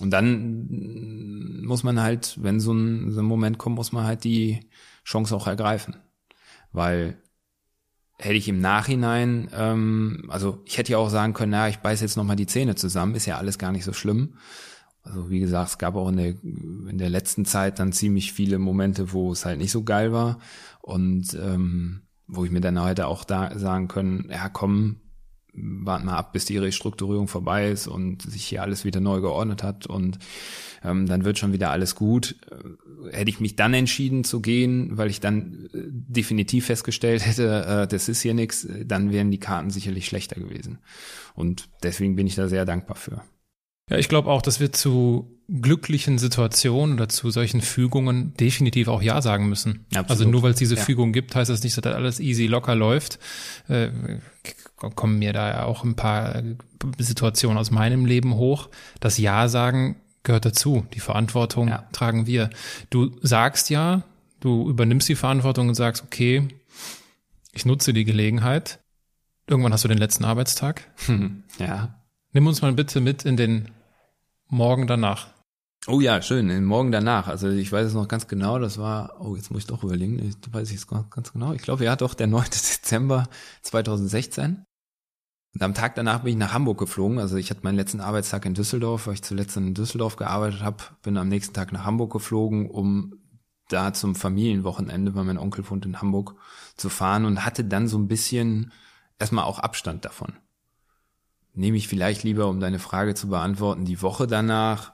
[0.00, 4.24] Und dann muss man halt, wenn so ein, so ein Moment kommt, muss man halt
[4.24, 4.60] die
[5.04, 5.96] Chance auch ergreifen.
[6.70, 7.20] Weil
[8.16, 12.00] hätte ich im Nachhinein, ähm, also ich hätte ja auch sagen können, na, ich beiß
[12.00, 14.34] jetzt nochmal die Zähne zusammen, ist ja alles gar nicht so schlimm.
[15.02, 18.58] Also wie gesagt, es gab auch in der, in der letzten Zeit dann ziemlich viele
[18.58, 20.38] Momente, wo es halt nicht so geil war.
[20.82, 25.00] Und ähm, wo ich mir dann heute auch da sagen können, ja komm,
[25.54, 29.62] warten mal ab, bis die Restrukturierung vorbei ist und sich hier alles wieder neu geordnet
[29.62, 30.18] hat und
[30.84, 32.36] ähm, dann wird schon wieder alles gut.
[32.50, 37.64] Äh, hätte ich mich dann entschieden zu gehen, weil ich dann äh, definitiv festgestellt hätte,
[37.64, 40.78] äh, das ist hier nichts, dann wären die Karten sicherlich schlechter gewesen.
[41.34, 43.22] Und deswegen bin ich da sehr dankbar für.
[43.88, 49.00] Ja, ich glaube auch, dass wir zu glücklichen Situationen oder zu solchen Fügungen definitiv auch
[49.00, 49.86] Ja sagen müssen.
[49.90, 50.10] Absolut.
[50.10, 50.82] Also nur weil es diese ja.
[50.82, 53.18] Fügung gibt, heißt das nicht, dass das alles easy locker läuft.
[53.68, 53.88] Äh,
[54.94, 56.42] kommen mir da ja auch ein paar
[56.98, 58.68] Situationen aus meinem Leben hoch.
[59.00, 60.86] Das Ja sagen gehört dazu.
[60.92, 61.88] Die Verantwortung ja.
[61.92, 62.50] tragen wir.
[62.90, 64.02] Du sagst ja,
[64.40, 66.46] du übernimmst die Verantwortung und sagst, okay,
[67.52, 68.78] ich nutze die Gelegenheit.
[69.46, 70.86] Irgendwann hast du den letzten Arbeitstag.
[71.58, 71.94] ja.
[72.32, 73.70] Nimm uns mal bitte mit in den
[74.50, 75.28] Morgen danach.
[75.86, 76.48] Oh ja, schön.
[76.48, 77.28] Den Morgen danach.
[77.28, 78.58] Also ich weiß es noch ganz genau.
[78.58, 80.18] Das war, oh, jetzt muss ich doch überlegen.
[80.18, 81.52] Ich weiß ich es ganz genau.
[81.52, 82.44] Ich glaube, ja doch der 9.
[82.50, 83.28] Dezember
[83.62, 84.64] 2016.
[85.54, 87.18] Und am Tag danach bin ich nach Hamburg geflogen.
[87.18, 90.84] Also ich hatte meinen letzten Arbeitstag in Düsseldorf, weil ich zuletzt in Düsseldorf gearbeitet habe.
[91.02, 93.14] Bin am nächsten Tag nach Hamburg geflogen, um
[93.68, 96.34] da zum Familienwochenende, weil mein Onkel wohnt in Hamburg,
[96.76, 98.72] zu fahren und hatte dann so ein bisschen
[99.18, 100.32] erstmal auch Abstand davon.
[101.58, 104.92] Nehme ich vielleicht lieber, um deine Frage zu beantworten, die Woche danach,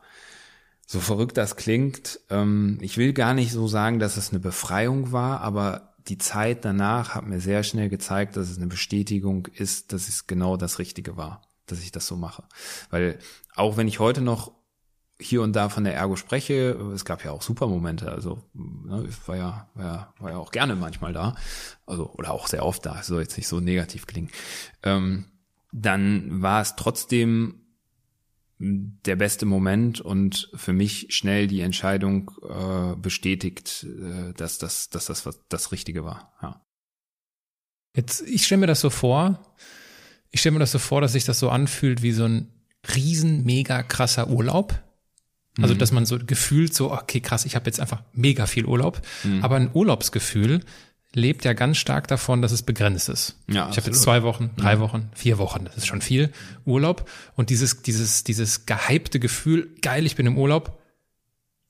[0.87, 5.13] so verrückt das klingt, ähm, ich will gar nicht so sagen, dass es eine Befreiung
[5.13, 9.93] war, aber die Zeit danach hat mir sehr schnell gezeigt, dass es eine Bestätigung ist,
[9.93, 12.45] dass es genau das Richtige war, dass ich das so mache.
[12.89, 13.19] Weil
[13.55, 14.53] auch wenn ich heute noch
[15.21, 19.07] hier und da von der Ergo spreche, es gab ja auch super Momente, also ne,
[19.09, 21.35] ich war ja, war ja, war ja auch gerne manchmal da,
[21.87, 24.31] also oder auch sehr oft da, soll jetzt nicht so negativ klingen,
[24.83, 25.27] ähm,
[25.75, 27.61] dann war es trotzdem
[28.59, 35.07] der beste Moment und für mich schnell die Entscheidung äh, bestätigt, äh, dass das, dass
[35.07, 36.33] das das Richtige war.
[36.41, 36.65] Ja.
[37.97, 39.57] Jetzt, ich stelle mir das so vor,
[40.31, 42.49] ich stelle mir das so vor, dass sich das so anfühlt wie so ein
[42.95, 44.81] riesen, mega krasser Urlaub.
[45.59, 45.79] Also, mhm.
[45.79, 49.03] dass man so gefühlt so, okay, krass, ich habe jetzt einfach mega viel Urlaub.
[49.25, 49.43] Mhm.
[49.43, 50.61] Aber ein Urlaubsgefühl
[51.15, 53.37] lebt ja ganz stark davon, dass es begrenzt ist.
[53.49, 54.81] Ja, ich habe jetzt zwei Wochen, drei mhm.
[54.81, 56.31] Wochen, vier Wochen, das ist schon viel
[56.65, 57.09] Urlaub.
[57.35, 60.81] Und dieses, dieses, dieses gehypte Gefühl, geil, ich bin im Urlaub,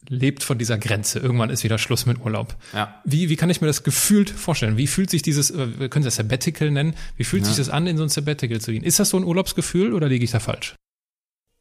[0.08, 1.18] lebt von dieser Grenze.
[1.18, 2.56] Irgendwann ist wieder Schluss mit Urlaub.
[2.72, 3.00] Ja.
[3.04, 4.76] Wie, wie kann ich mir das gefühlt vorstellen?
[4.76, 7.48] Wie fühlt sich dieses, äh, wir können das Sabbatical nennen, wie fühlt ja.
[7.48, 8.84] sich das an, in so ein Sabbatical zu gehen?
[8.84, 10.74] Ist das so ein Urlaubsgefühl oder liege ich da falsch?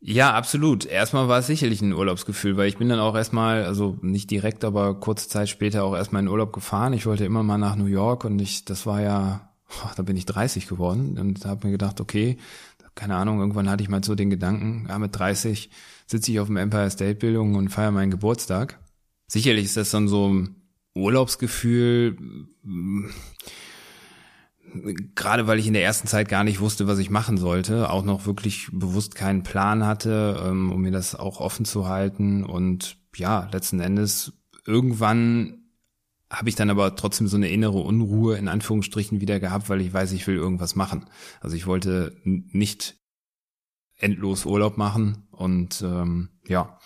[0.06, 0.86] Ja, absolut.
[0.86, 4.66] Erstmal war es sicherlich ein Urlaubsgefühl, weil ich bin dann auch erstmal, also nicht direkt,
[4.66, 6.92] aber kurze Zeit später auch erstmal in Urlaub gefahren.
[6.92, 9.50] Ich wollte immer mal nach New York und ich, das war ja,
[9.96, 12.38] da bin ich 30 geworden und habe mir gedacht, okay,
[12.96, 15.70] keine Ahnung, irgendwann hatte ich mal so den Gedanken, ja, mit 30
[16.06, 18.80] sitze ich auf dem Empire State Bildung und feiere meinen Geburtstag.
[19.28, 20.56] Sicherlich ist das dann so ein
[20.96, 22.18] Urlaubsgefühl,
[25.16, 28.04] gerade weil ich in der ersten Zeit gar nicht wusste, was ich machen sollte, auch
[28.04, 32.44] noch wirklich bewusst keinen Plan hatte, ähm, um mir das auch offen zu halten.
[32.44, 34.34] Und ja, letzten Endes
[34.66, 35.64] irgendwann
[36.30, 39.94] habe ich dann aber trotzdem so eine innere Unruhe in Anführungsstrichen wieder gehabt, weil ich
[39.94, 41.06] weiß, ich will irgendwas machen.
[41.42, 42.98] Also ich wollte nicht
[43.98, 46.80] endlos Urlaub machen und ähm, ja,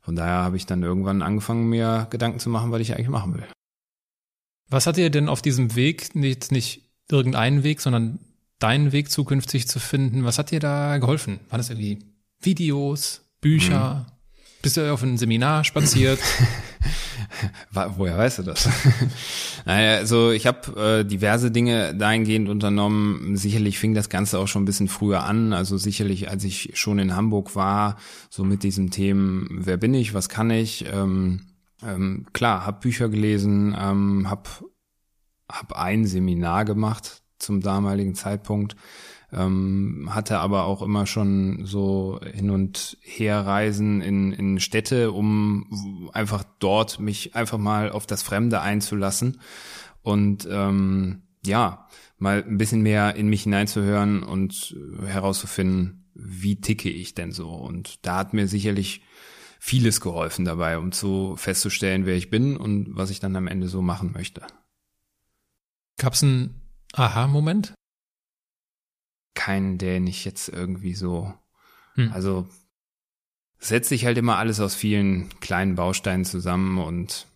[0.00, 3.34] von daher habe ich dann irgendwann angefangen, mir Gedanken zu machen, was ich eigentlich machen
[3.34, 3.46] will.
[4.68, 8.18] Was hat dir denn auf diesem Weg nicht, nicht irgendeinen Weg, sondern
[8.58, 10.24] deinen Weg zukünftig zu finden.
[10.24, 11.40] Was hat dir da geholfen?
[11.48, 12.00] War das irgendwie
[12.40, 14.06] Videos, Bücher?
[14.06, 14.12] Mhm.
[14.62, 16.18] Bist du auf ein Seminar spaziert?
[17.96, 18.68] Woher weißt du das?
[19.64, 23.36] naja, also ich habe äh, diverse Dinge dahingehend unternommen.
[23.36, 25.52] Sicherlich fing das Ganze auch schon ein bisschen früher an.
[25.52, 27.96] Also sicherlich, als ich schon in Hamburg war,
[28.30, 30.86] so mit diesen Themen, wer bin ich, was kann ich?
[30.92, 31.42] Ähm,
[31.86, 34.48] ähm, klar, habe Bücher gelesen, ähm, habe
[35.50, 38.76] habe ein Seminar gemacht zum damaligen Zeitpunkt,
[39.32, 46.10] ähm, hatte aber auch immer schon so hin und her Reisen in, in Städte, um
[46.12, 49.40] einfach dort mich einfach mal auf das Fremde einzulassen
[50.02, 51.86] und ähm, ja,
[52.18, 57.50] mal ein bisschen mehr in mich hineinzuhören und herauszufinden, wie ticke ich denn so.
[57.50, 59.02] Und da hat mir sicherlich
[59.60, 63.68] vieles geholfen dabei, um zu festzustellen, wer ich bin und was ich dann am Ende
[63.68, 64.42] so machen möchte.
[65.98, 66.60] Gab es einen
[66.92, 67.74] Aha-Moment?
[69.34, 71.34] Keinen, der nicht jetzt irgendwie so.
[71.94, 72.12] Hm.
[72.12, 72.48] Also
[73.58, 77.26] setzt sich halt immer alles aus vielen kleinen Bausteinen zusammen und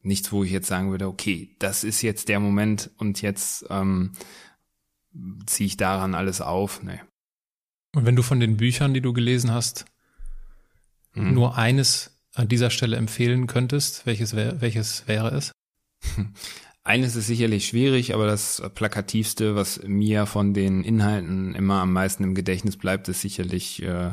[0.00, 4.12] nichts, wo ich jetzt sagen würde, okay, das ist jetzt der Moment und jetzt ähm,
[5.46, 6.82] ziehe ich daran alles auf.
[6.82, 7.00] Nee.
[7.94, 9.84] Und wenn du von den Büchern, die du gelesen hast,
[11.14, 11.34] mhm.
[11.34, 15.52] nur eines an dieser Stelle empfehlen könntest, welches, wär, welches wäre es?
[16.88, 22.24] Eines ist sicherlich schwierig, aber das plakativste, was mir von den Inhalten immer am meisten
[22.24, 24.12] im Gedächtnis bleibt, ist sicherlich äh,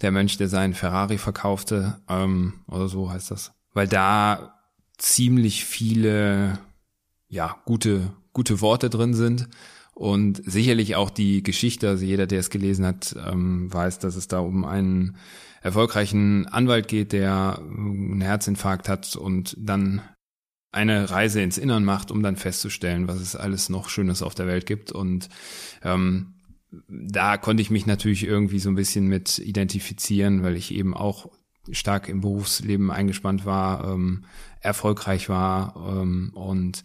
[0.00, 4.54] der Mönch, der seinen Ferrari verkaufte, ähm, oder so heißt das, weil da
[4.96, 6.58] ziemlich viele
[7.28, 9.48] ja gute gute Worte drin sind.
[9.94, 11.88] Und sicherlich auch die Geschichte.
[11.88, 15.16] Also jeder, der es gelesen hat, ähm, weiß, dass es da um einen
[15.60, 20.02] erfolgreichen Anwalt geht, der einen Herzinfarkt hat und dann
[20.70, 24.46] eine Reise ins Innern macht, um dann festzustellen, was es alles noch Schönes auf der
[24.46, 24.92] Welt gibt.
[24.92, 25.28] Und
[25.82, 26.34] ähm,
[26.88, 31.30] da konnte ich mich natürlich irgendwie so ein bisschen mit identifizieren, weil ich eben auch
[31.70, 34.24] stark im Berufsleben eingespannt war, ähm,
[34.60, 36.82] erfolgreich war ähm, und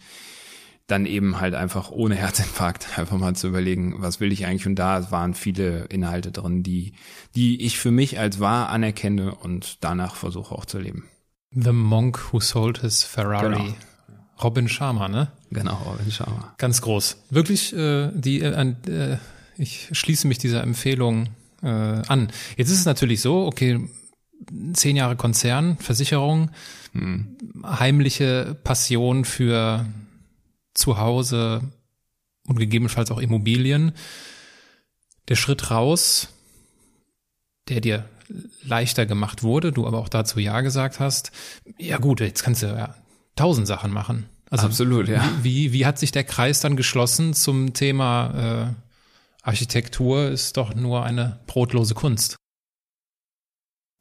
[0.86, 4.66] dann eben halt einfach ohne Herzinfarkt einfach mal zu überlegen, was will ich eigentlich?
[4.66, 6.92] Und da waren viele Inhalte drin, die,
[7.34, 11.04] die ich für mich als wahr anerkenne und danach versuche auch zu leben.
[11.54, 13.56] The Monk Who Sold His Ferrari.
[13.56, 13.74] Genau.
[14.42, 15.28] Robin Sharma, ne?
[15.50, 16.54] Genau, Robin Sharma.
[16.58, 17.16] Ganz groß.
[17.30, 19.18] Wirklich, äh, die, äh, äh,
[19.56, 21.28] ich schließe mich dieser Empfehlung
[21.62, 22.30] äh, an.
[22.56, 23.88] Jetzt ist es natürlich so, okay,
[24.72, 26.50] zehn Jahre Konzern, Versicherung,
[26.92, 27.36] hm.
[27.64, 29.86] heimliche Passion für
[30.74, 31.62] Zuhause
[32.46, 33.92] und gegebenenfalls auch Immobilien.
[35.28, 36.28] Der Schritt raus,
[37.68, 38.08] der dir
[38.62, 41.32] leichter gemacht wurde, du aber auch dazu Ja gesagt hast.
[41.78, 42.94] Ja gut, jetzt kannst du ja
[43.36, 44.26] tausend Sachen machen.
[44.50, 45.28] Also Absolut, ja.
[45.42, 48.84] Wie, wie hat sich der Kreis dann geschlossen zum Thema äh,
[49.42, 52.36] Architektur ist doch nur eine brotlose Kunst?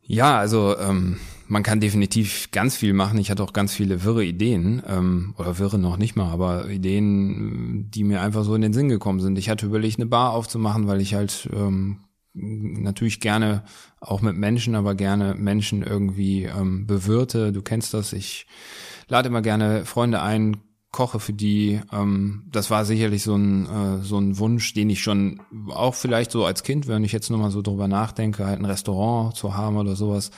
[0.06, 1.18] Ja, also ähm,
[1.48, 3.18] man kann definitiv ganz viel machen.
[3.20, 7.90] Ich hatte auch ganz viele wirre Ideen, ähm, oder wirre noch nicht mal, aber Ideen,
[7.92, 9.38] die mir einfach so in den Sinn gekommen sind.
[9.38, 12.00] Ich hatte überlegt, eine Bar aufzumachen, weil ich halt ähm,
[12.34, 13.64] natürlich gerne
[14.00, 17.52] auch mit Menschen, aber gerne Menschen irgendwie ähm, bewirte.
[17.52, 18.14] Du kennst das.
[18.14, 18.48] Ich
[19.08, 20.58] lade immer gerne Freunde ein,
[20.92, 21.82] koche für die.
[21.92, 26.32] Ähm, das war sicherlich so ein äh, so ein Wunsch, den ich schon auch vielleicht
[26.32, 29.78] so als Kind, wenn ich jetzt nochmal so drüber nachdenke, halt ein Restaurant zu haben
[29.78, 30.32] oder sowas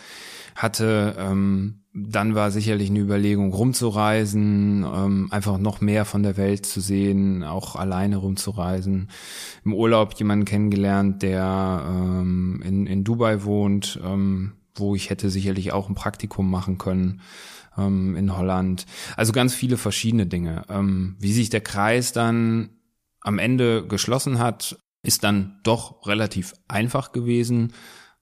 [0.56, 1.16] hatte.
[1.18, 6.82] Ähm, dann war sicherlich eine Überlegung, rumzureisen, ähm, einfach noch mehr von der Welt zu
[6.82, 9.10] sehen, auch alleine rumzureisen.
[9.64, 15.72] Im Urlaub jemanden kennengelernt, der ähm, in, in Dubai wohnt, ähm, wo ich hätte sicherlich
[15.72, 17.22] auch ein Praktikum machen können
[17.78, 18.86] ähm, in Holland.
[19.16, 20.64] Also ganz viele verschiedene Dinge.
[20.68, 22.72] Ähm, wie sich der Kreis dann
[23.22, 27.72] am Ende geschlossen hat, ist dann doch relativ einfach gewesen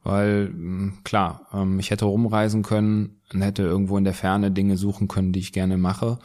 [0.03, 4.77] weil hm, klar, ähm, ich hätte rumreisen können und hätte irgendwo in der Ferne Dinge
[4.77, 6.19] suchen können, die ich gerne mache.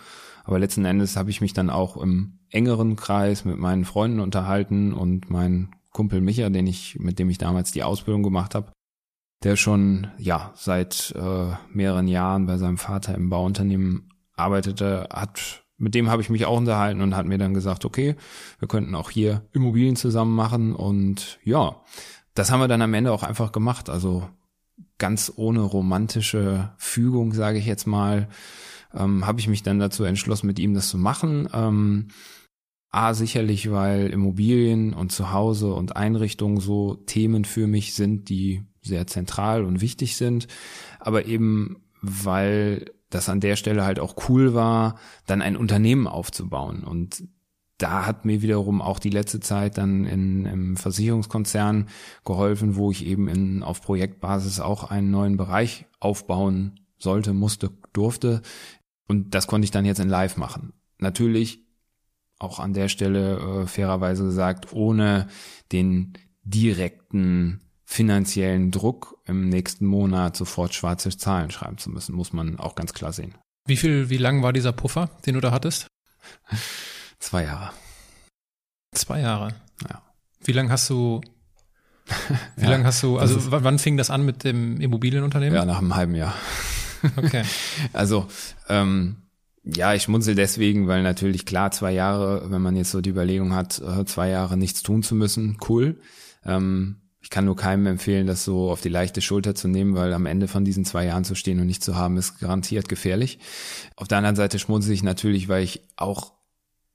[0.44, 4.94] Aber letzten Endes habe ich mich dann auch im engeren Kreis mit meinen Freunden unterhalten
[4.94, 8.72] und mein Kumpel Micha, den ich, mit dem ich damals die Ausbildung gemacht habe,
[9.42, 15.94] der schon ja seit äh, mehreren Jahren bei seinem Vater im Bauunternehmen arbeitete, hat mit
[15.94, 18.16] dem habe ich mich auch unterhalten und hat mir dann gesagt, okay,
[18.58, 21.76] wir könnten auch hier Immobilien zusammen machen und ja,
[22.38, 23.90] das haben wir dann am Ende auch einfach gemacht.
[23.90, 24.28] Also
[24.98, 28.28] ganz ohne romantische Fügung, sage ich jetzt mal,
[28.94, 31.48] ähm, habe ich mich dann dazu entschlossen, mit ihm das zu machen.
[31.52, 32.08] Ähm,
[32.90, 39.06] A, sicherlich, weil Immobilien und Zuhause und Einrichtungen so Themen für mich sind, die sehr
[39.06, 40.46] zentral und wichtig sind.
[41.00, 46.84] Aber eben, weil das an der Stelle halt auch cool war, dann ein Unternehmen aufzubauen.
[46.84, 47.24] Und
[47.78, 51.88] da hat mir wiederum auch die letzte Zeit dann in, im Versicherungskonzern
[52.24, 58.42] geholfen, wo ich eben in, auf Projektbasis auch einen neuen Bereich aufbauen sollte, musste, durfte.
[59.06, 60.72] Und das konnte ich dann jetzt in Live machen.
[60.98, 61.64] Natürlich
[62.40, 65.28] auch an der Stelle äh, fairerweise gesagt, ohne
[65.70, 72.58] den direkten finanziellen Druck im nächsten Monat sofort schwarze Zahlen schreiben zu müssen, muss man
[72.58, 73.34] auch ganz klar sehen.
[73.66, 75.86] Wie viel, wie lang war dieser Puffer, den du da hattest?
[77.18, 77.70] Zwei Jahre.
[78.92, 79.54] Zwei Jahre.
[79.88, 80.02] Ja.
[80.44, 81.20] Wie lange hast du,
[82.56, 85.54] wie ja, lange hast du, also wann fing das an mit dem Immobilienunternehmen?
[85.54, 86.34] Ja, nach einem halben Jahr.
[87.16, 87.44] Okay.
[87.92, 88.26] also,
[88.68, 89.28] ähm,
[89.62, 93.54] ja, ich schmunzel deswegen, weil natürlich klar, zwei Jahre, wenn man jetzt so die Überlegung
[93.54, 96.00] hat, äh, zwei Jahre nichts tun zu müssen, cool.
[96.44, 100.12] Ähm, ich kann nur keinem empfehlen, das so auf die leichte Schulter zu nehmen, weil
[100.12, 103.38] am Ende von diesen zwei Jahren zu stehen und nicht zu haben, ist garantiert gefährlich.
[103.96, 106.37] Auf der anderen Seite schmunzel ich natürlich, weil ich auch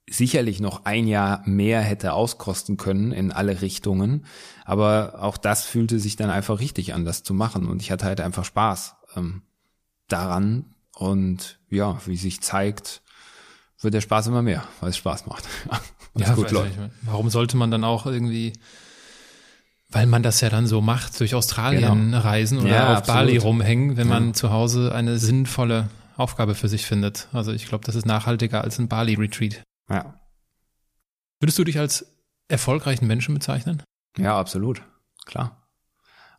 [0.08, 4.26] sicherlich noch ein Jahr mehr hätte auskosten können in alle Richtungen.
[4.64, 7.66] Aber auch das fühlte sich dann einfach richtig an, das zu machen.
[7.68, 9.42] Und ich hatte halt einfach Spaß ähm,
[10.08, 10.74] daran.
[10.94, 13.02] Und ja, wie sich zeigt,
[13.80, 15.44] wird der Spaß immer mehr, weil es Spaß macht.
[16.16, 16.78] ja, gut läuft.
[17.02, 18.52] Warum sollte man dann auch irgendwie,
[19.90, 22.18] weil man das ja dann so macht, durch Australien genau.
[22.18, 23.20] reisen oder ja, auf absolut.
[23.20, 27.28] Bali rumhängen, wenn man zu Hause eine sinnvolle Aufgabe für sich findet.
[27.32, 29.62] Also ich glaube, das ist nachhaltiger als ein Bali-Retreat.
[29.88, 30.20] Ja.
[31.40, 32.06] Würdest du dich als
[32.48, 33.82] erfolgreichen Menschen bezeichnen?
[34.16, 34.82] Ja, absolut.
[35.26, 35.68] Klar.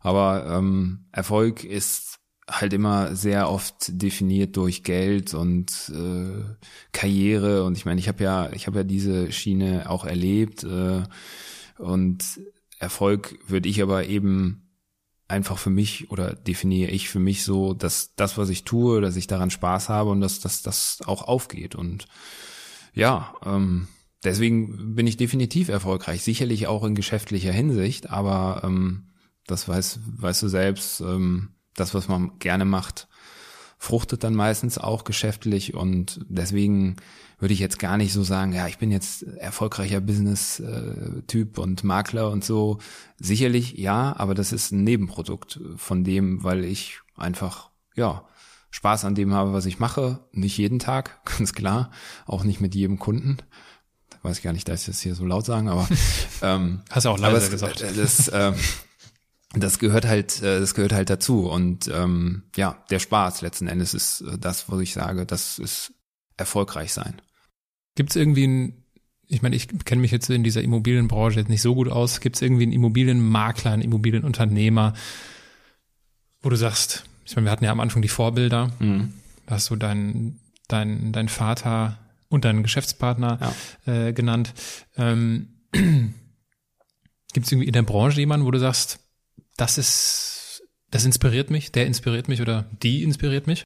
[0.00, 2.18] Aber ähm, Erfolg ist
[2.48, 6.44] halt immer sehr oft definiert durch Geld und äh,
[6.92, 11.02] Karriere und ich meine, ich habe ja, ich habe ja diese Schiene auch erlebt äh,
[11.78, 12.40] und
[12.78, 14.66] Erfolg würde ich aber eben
[15.28, 19.16] einfach für mich oder definiere ich für mich so, dass das, was ich tue, dass
[19.16, 22.06] ich daran Spaß habe und dass, dass das auch aufgeht und
[22.96, 23.86] ja, ähm,
[24.24, 26.22] deswegen bin ich definitiv erfolgreich.
[26.22, 29.10] Sicherlich auch in geschäftlicher Hinsicht, aber ähm,
[29.46, 33.06] das weiß, weißt du selbst, ähm, das, was man gerne macht,
[33.78, 36.96] fruchtet dann meistens auch geschäftlich und deswegen
[37.38, 42.30] würde ich jetzt gar nicht so sagen, ja, ich bin jetzt erfolgreicher Business-Typ und Makler
[42.30, 42.78] und so.
[43.18, 48.26] Sicherlich ja, aber das ist ein Nebenprodukt von dem, weil ich einfach, ja,
[48.70, 50.20] Spaß an dem habe, was ich mache.
[50.32, 51.90] Nicht jeden Tag, ganz klar.
[52.26, 53.38] Auch nicht mit jedem Kunden.
[54.22, 55.88] Weiß ich gar nicht, dass ich das hier so laut sagen, aber
[56.42, 57.84] ähm, hast du auch leiser gesagt.
[57.96, 58.54] Das, ähm,
[59.54, 61.48] das gehört halt, äh, das gehört halt dazu.
[61.48, 65.92] Und ähm, ja, der Spaß letzten Endes ist äh, das, was ich sage, das ist
[66.36, 67.20] erfolgreich sein.
[67.94, 68.84] Gibt es irgendwie ein,
[69.28, 72.36] ich meine, ich kenne mich jetzt in dieser Immobilienbranche jetzt nicht so gut aus, gibt
[72.36, 74.94] es irgendwie einen Immobilienmakler, einen Immobilienunternehmer,
[76.42, 79.12] wo du sagst, ich meine, wir hatten ja am Anfang die Vorbilder, mhm.
[79.46, 81.98] da hast du dein, dein, dein Vater
[82.28, 83.52] und deinen Geschäftspartner
[83.86, 83.92] ja.
[83.92, 84.54] äh, genannt.
[84.96, 89.00] Ähm, Gibt es irgendwie in der Branche jemanden, wo du sagst,
[89.56, 93.64] das ist, das inspiriert mich, der inspiriert mich oder die inspiriert mich?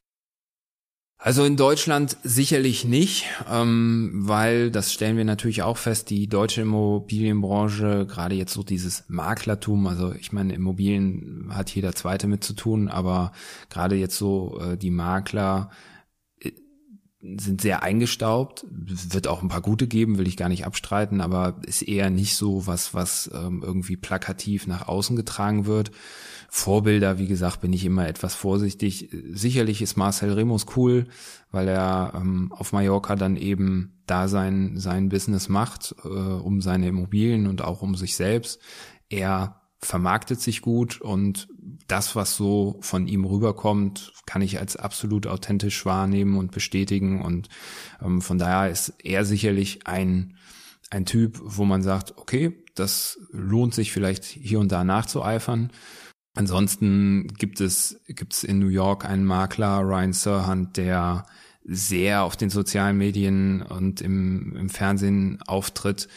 [1.23, 6.61] Also in Deutschland sicherlich nicht, ähm, weil das stellen wir natürlich auch fest, die deutsche
[6.61, 12.53] Immobilienbranche, gerade jetzt so dieses Maklertum, also ich meine, Immobilien hat jeder Zweite mit zu
[12.53, 13.33] tun, aber
[13.69, 15.69] gerade jetzt so äh, die Makler
[16.39, 16.53] äh,
[17.21, 21.59] sind sehr eingestaubt, wird auch ein paar gute geben, will ich gar nicht abstreiten, aber
[21.67, 25.91] ist eher nicht so was, was ähm, irgendwie plakativ nach außen getragen wird.
[26.53, 29.07] Vorbilder, wie gesagt, bin ich immer etwas vorsichtig.
[29.31, 31.05] Sicherlich ist Marcel Remus cool,
[31.49, 36.89] weil er ähm, auf Mallorca dann eben da sein, sein Business macht, äh, um seine
[36.89, 38.59] Immobilien und auch um sich selbst.
[39.07, 41.47] Er vermarktet sich gut und
[41.87, 47.21] das, was so von ihm rüberkommt, kann ich als absolut authentisch wahrnehmen und bestätigen.
[47.21, 47.47] Und
[48.01, 50.35] ähm, von daher ist er sicherlich ein,
[50.89, 55.71] ein Typ, wo man sagt, okay, das lohnt sich vielleicht hier und da nachzueifern.
[56.33, 61.25] Ansonsten gibt es, gibt es in New York einen Makler, Ryan Serhant, der
[61.63, 66.07] sehr auf den sozialen Medien und im, im Fernsehen auftritt,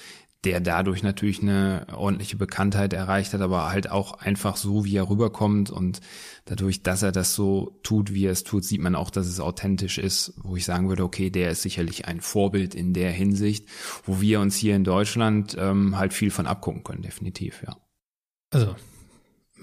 [0.44, 5.08] der dadurch natürlich eine ordentliche Bekanntheit erreicht hat, aber halt auch einfach so, wie er
[5.08, 6.00] rüberkommt und
[6.44, 9.40] dadurch, dass er das so tut, wie er es tut, sieht man auch, dass es
[9.40, 13.68] authentisch ist, wo ich sagen würde, okay, der ist sicherlich ein Vorbild in der Hinsicht,
[14.04, 17.76] wo wir uns hier in Deutschland ähm, halt viel von abgucken können, definitiv, ja.
[18.50, 18.76] Also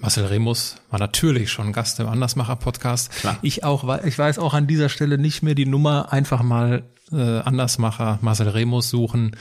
[0.02, 3.10] Marcel Remus war natürlich schon Gast im Andersmacher-Podcast.
[3.40, 6.82] Ich auch, ich weiß auch an dieser Stelle nicht mehr die Nummer, einfach mal
[7.12, 9.36] äh, Andersmacher Marcel Remus suchen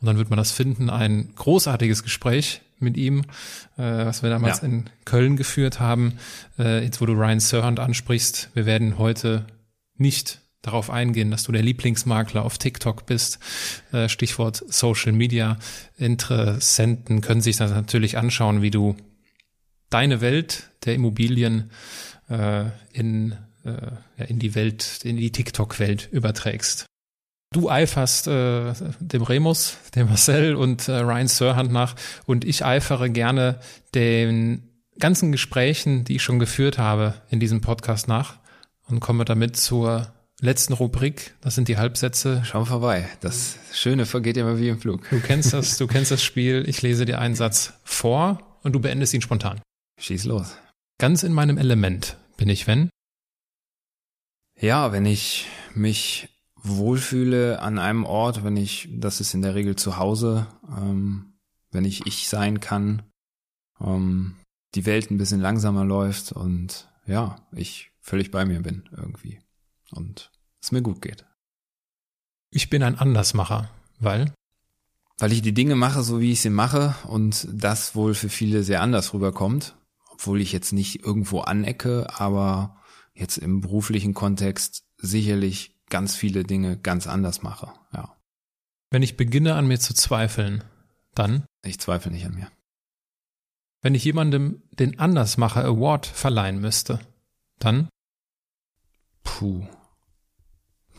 [0.00, 0.88] und dann wird man das finden.
[0.88, 3.22] Ein großartiges Gespräch mit ihm,
[3.76, 4.68] äh, was wir damals ja.
[4.68, 6.18] in Köln geführt haben.
[6.60, 9.46] Äh, jetzt, wo du Ryan Serhant ansprichst, wir werden heute
[9.96, 13.40] nicht darauf eingehen, dass du der Lieblingsmakler auf TikTok bist.
[13.90, 15.58] Äh, Stichwort Social Media.
[15.96, 18.96] Interessenten können sich das natürlich anschauen, wie du
[19.90, 21.70] deine Welt der Immobilien
[22.28, 23.32] äh, in,
[23.64, 23.70] äh,
[24.18, 26.86] ja, in die Welt, in die TikTok-Welt überträgst.
[27.52, 31.94] Du eiferst äh, dem Remus, dem Marcel und äh, Ryan Sirhand nach
[32.26, 33.60] und ich eifere gerne
[33.94, 34.68] den
[34.98, 38.38] ganzen Gesprächen, die ich schon geführt habe in diesem Podcast nach
[38.88, 41.34] und komme damit zur letzten Rubrik.
[41.40, 42.42] Das sind die Halbsätze.
[42.44, 43.08] Schau vorbei.
[43.20, 45.08] Das Schöne vergeht immer wie im Flug.
[45.10, 46.64] Du kennst das, du kennst das Spiel.
[46.66, 49.60] Ich lese dir einen Satz vor und du beendest ihn spontan.
[49.98, 50.56] Schieß los.
[50.98, 52.90] Ganz in meinem Element bin ich, wenn?
[54.60, 59.76] Ja, wenn ich mich wohlfühle an einem Ort, wenn ich, das ist in der Regel
[59.76, 61.34] zu Hause, ähm,
[61.70, 63.02] wenn ich ich sein kann,
[63.80, 64.36] ähm,
[64.74, 69.40] die Welt ein bisschen langsamer läuft und ja, ich völlig bei mir bin irgendwie
[69.90, 70.30] und
[70.62, 71.26] es mir gut geht.
[72.50, 74.32] Ich bin ein Andersmacher, weil?
[75.18, 78.62] Weil ich die Dinge mache, so wie ich sie mache und das wohl für viele
[78.62, 79.76] sehr anders rüberkommt
[80.14, 82.80] obwohl ich jetzt nicht irgendwo anecke, aber
[83.14, 88.16] jetzt im beruflichen Kontext sicherlich ganz viele Dinge ganz anders mache, ja.
[88.90, 90.62] Wenn ich beginne an mir zu zweifeln,
[91.14, 91.44] dann?
[91.62, 92.48] Ich zweifle nicht an mir.
[93.82, 97.00] Wenn ich jemandem den Andersmacher Award verleihen müsste,
[97.58, 97.88] dann?
[99.24, 99.66] Puh.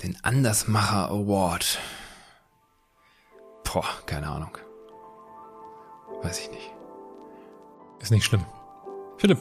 [0.03, 1.79] Den Andersmacher Award.
[3.63, 4.57] Boah, keine Ahnung.
[6.21, 6.71] Weiß ich nicht.
[7.99, 8.45] Ist nicht schlimm.
[9.17, 9.39] Philipp,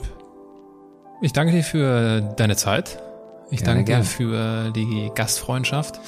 [1.20, 3.02] ich danke dir für deine Zeit.
[3.50, 6.00] Ich gerne, danke dir für die Gastfreundschaft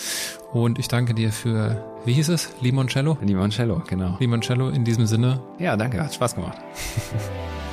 [0.52, 2.52] und ich danke dir für, wie hieß es?
[2.60, 3.18] Limoncello?
[3.20, 4.16] Limoncello, genau.
[4.18, 5.40] Limoncello in diesem Sinne.
[5.58, 6.58] Ja, danke, hat Spaß gemacht.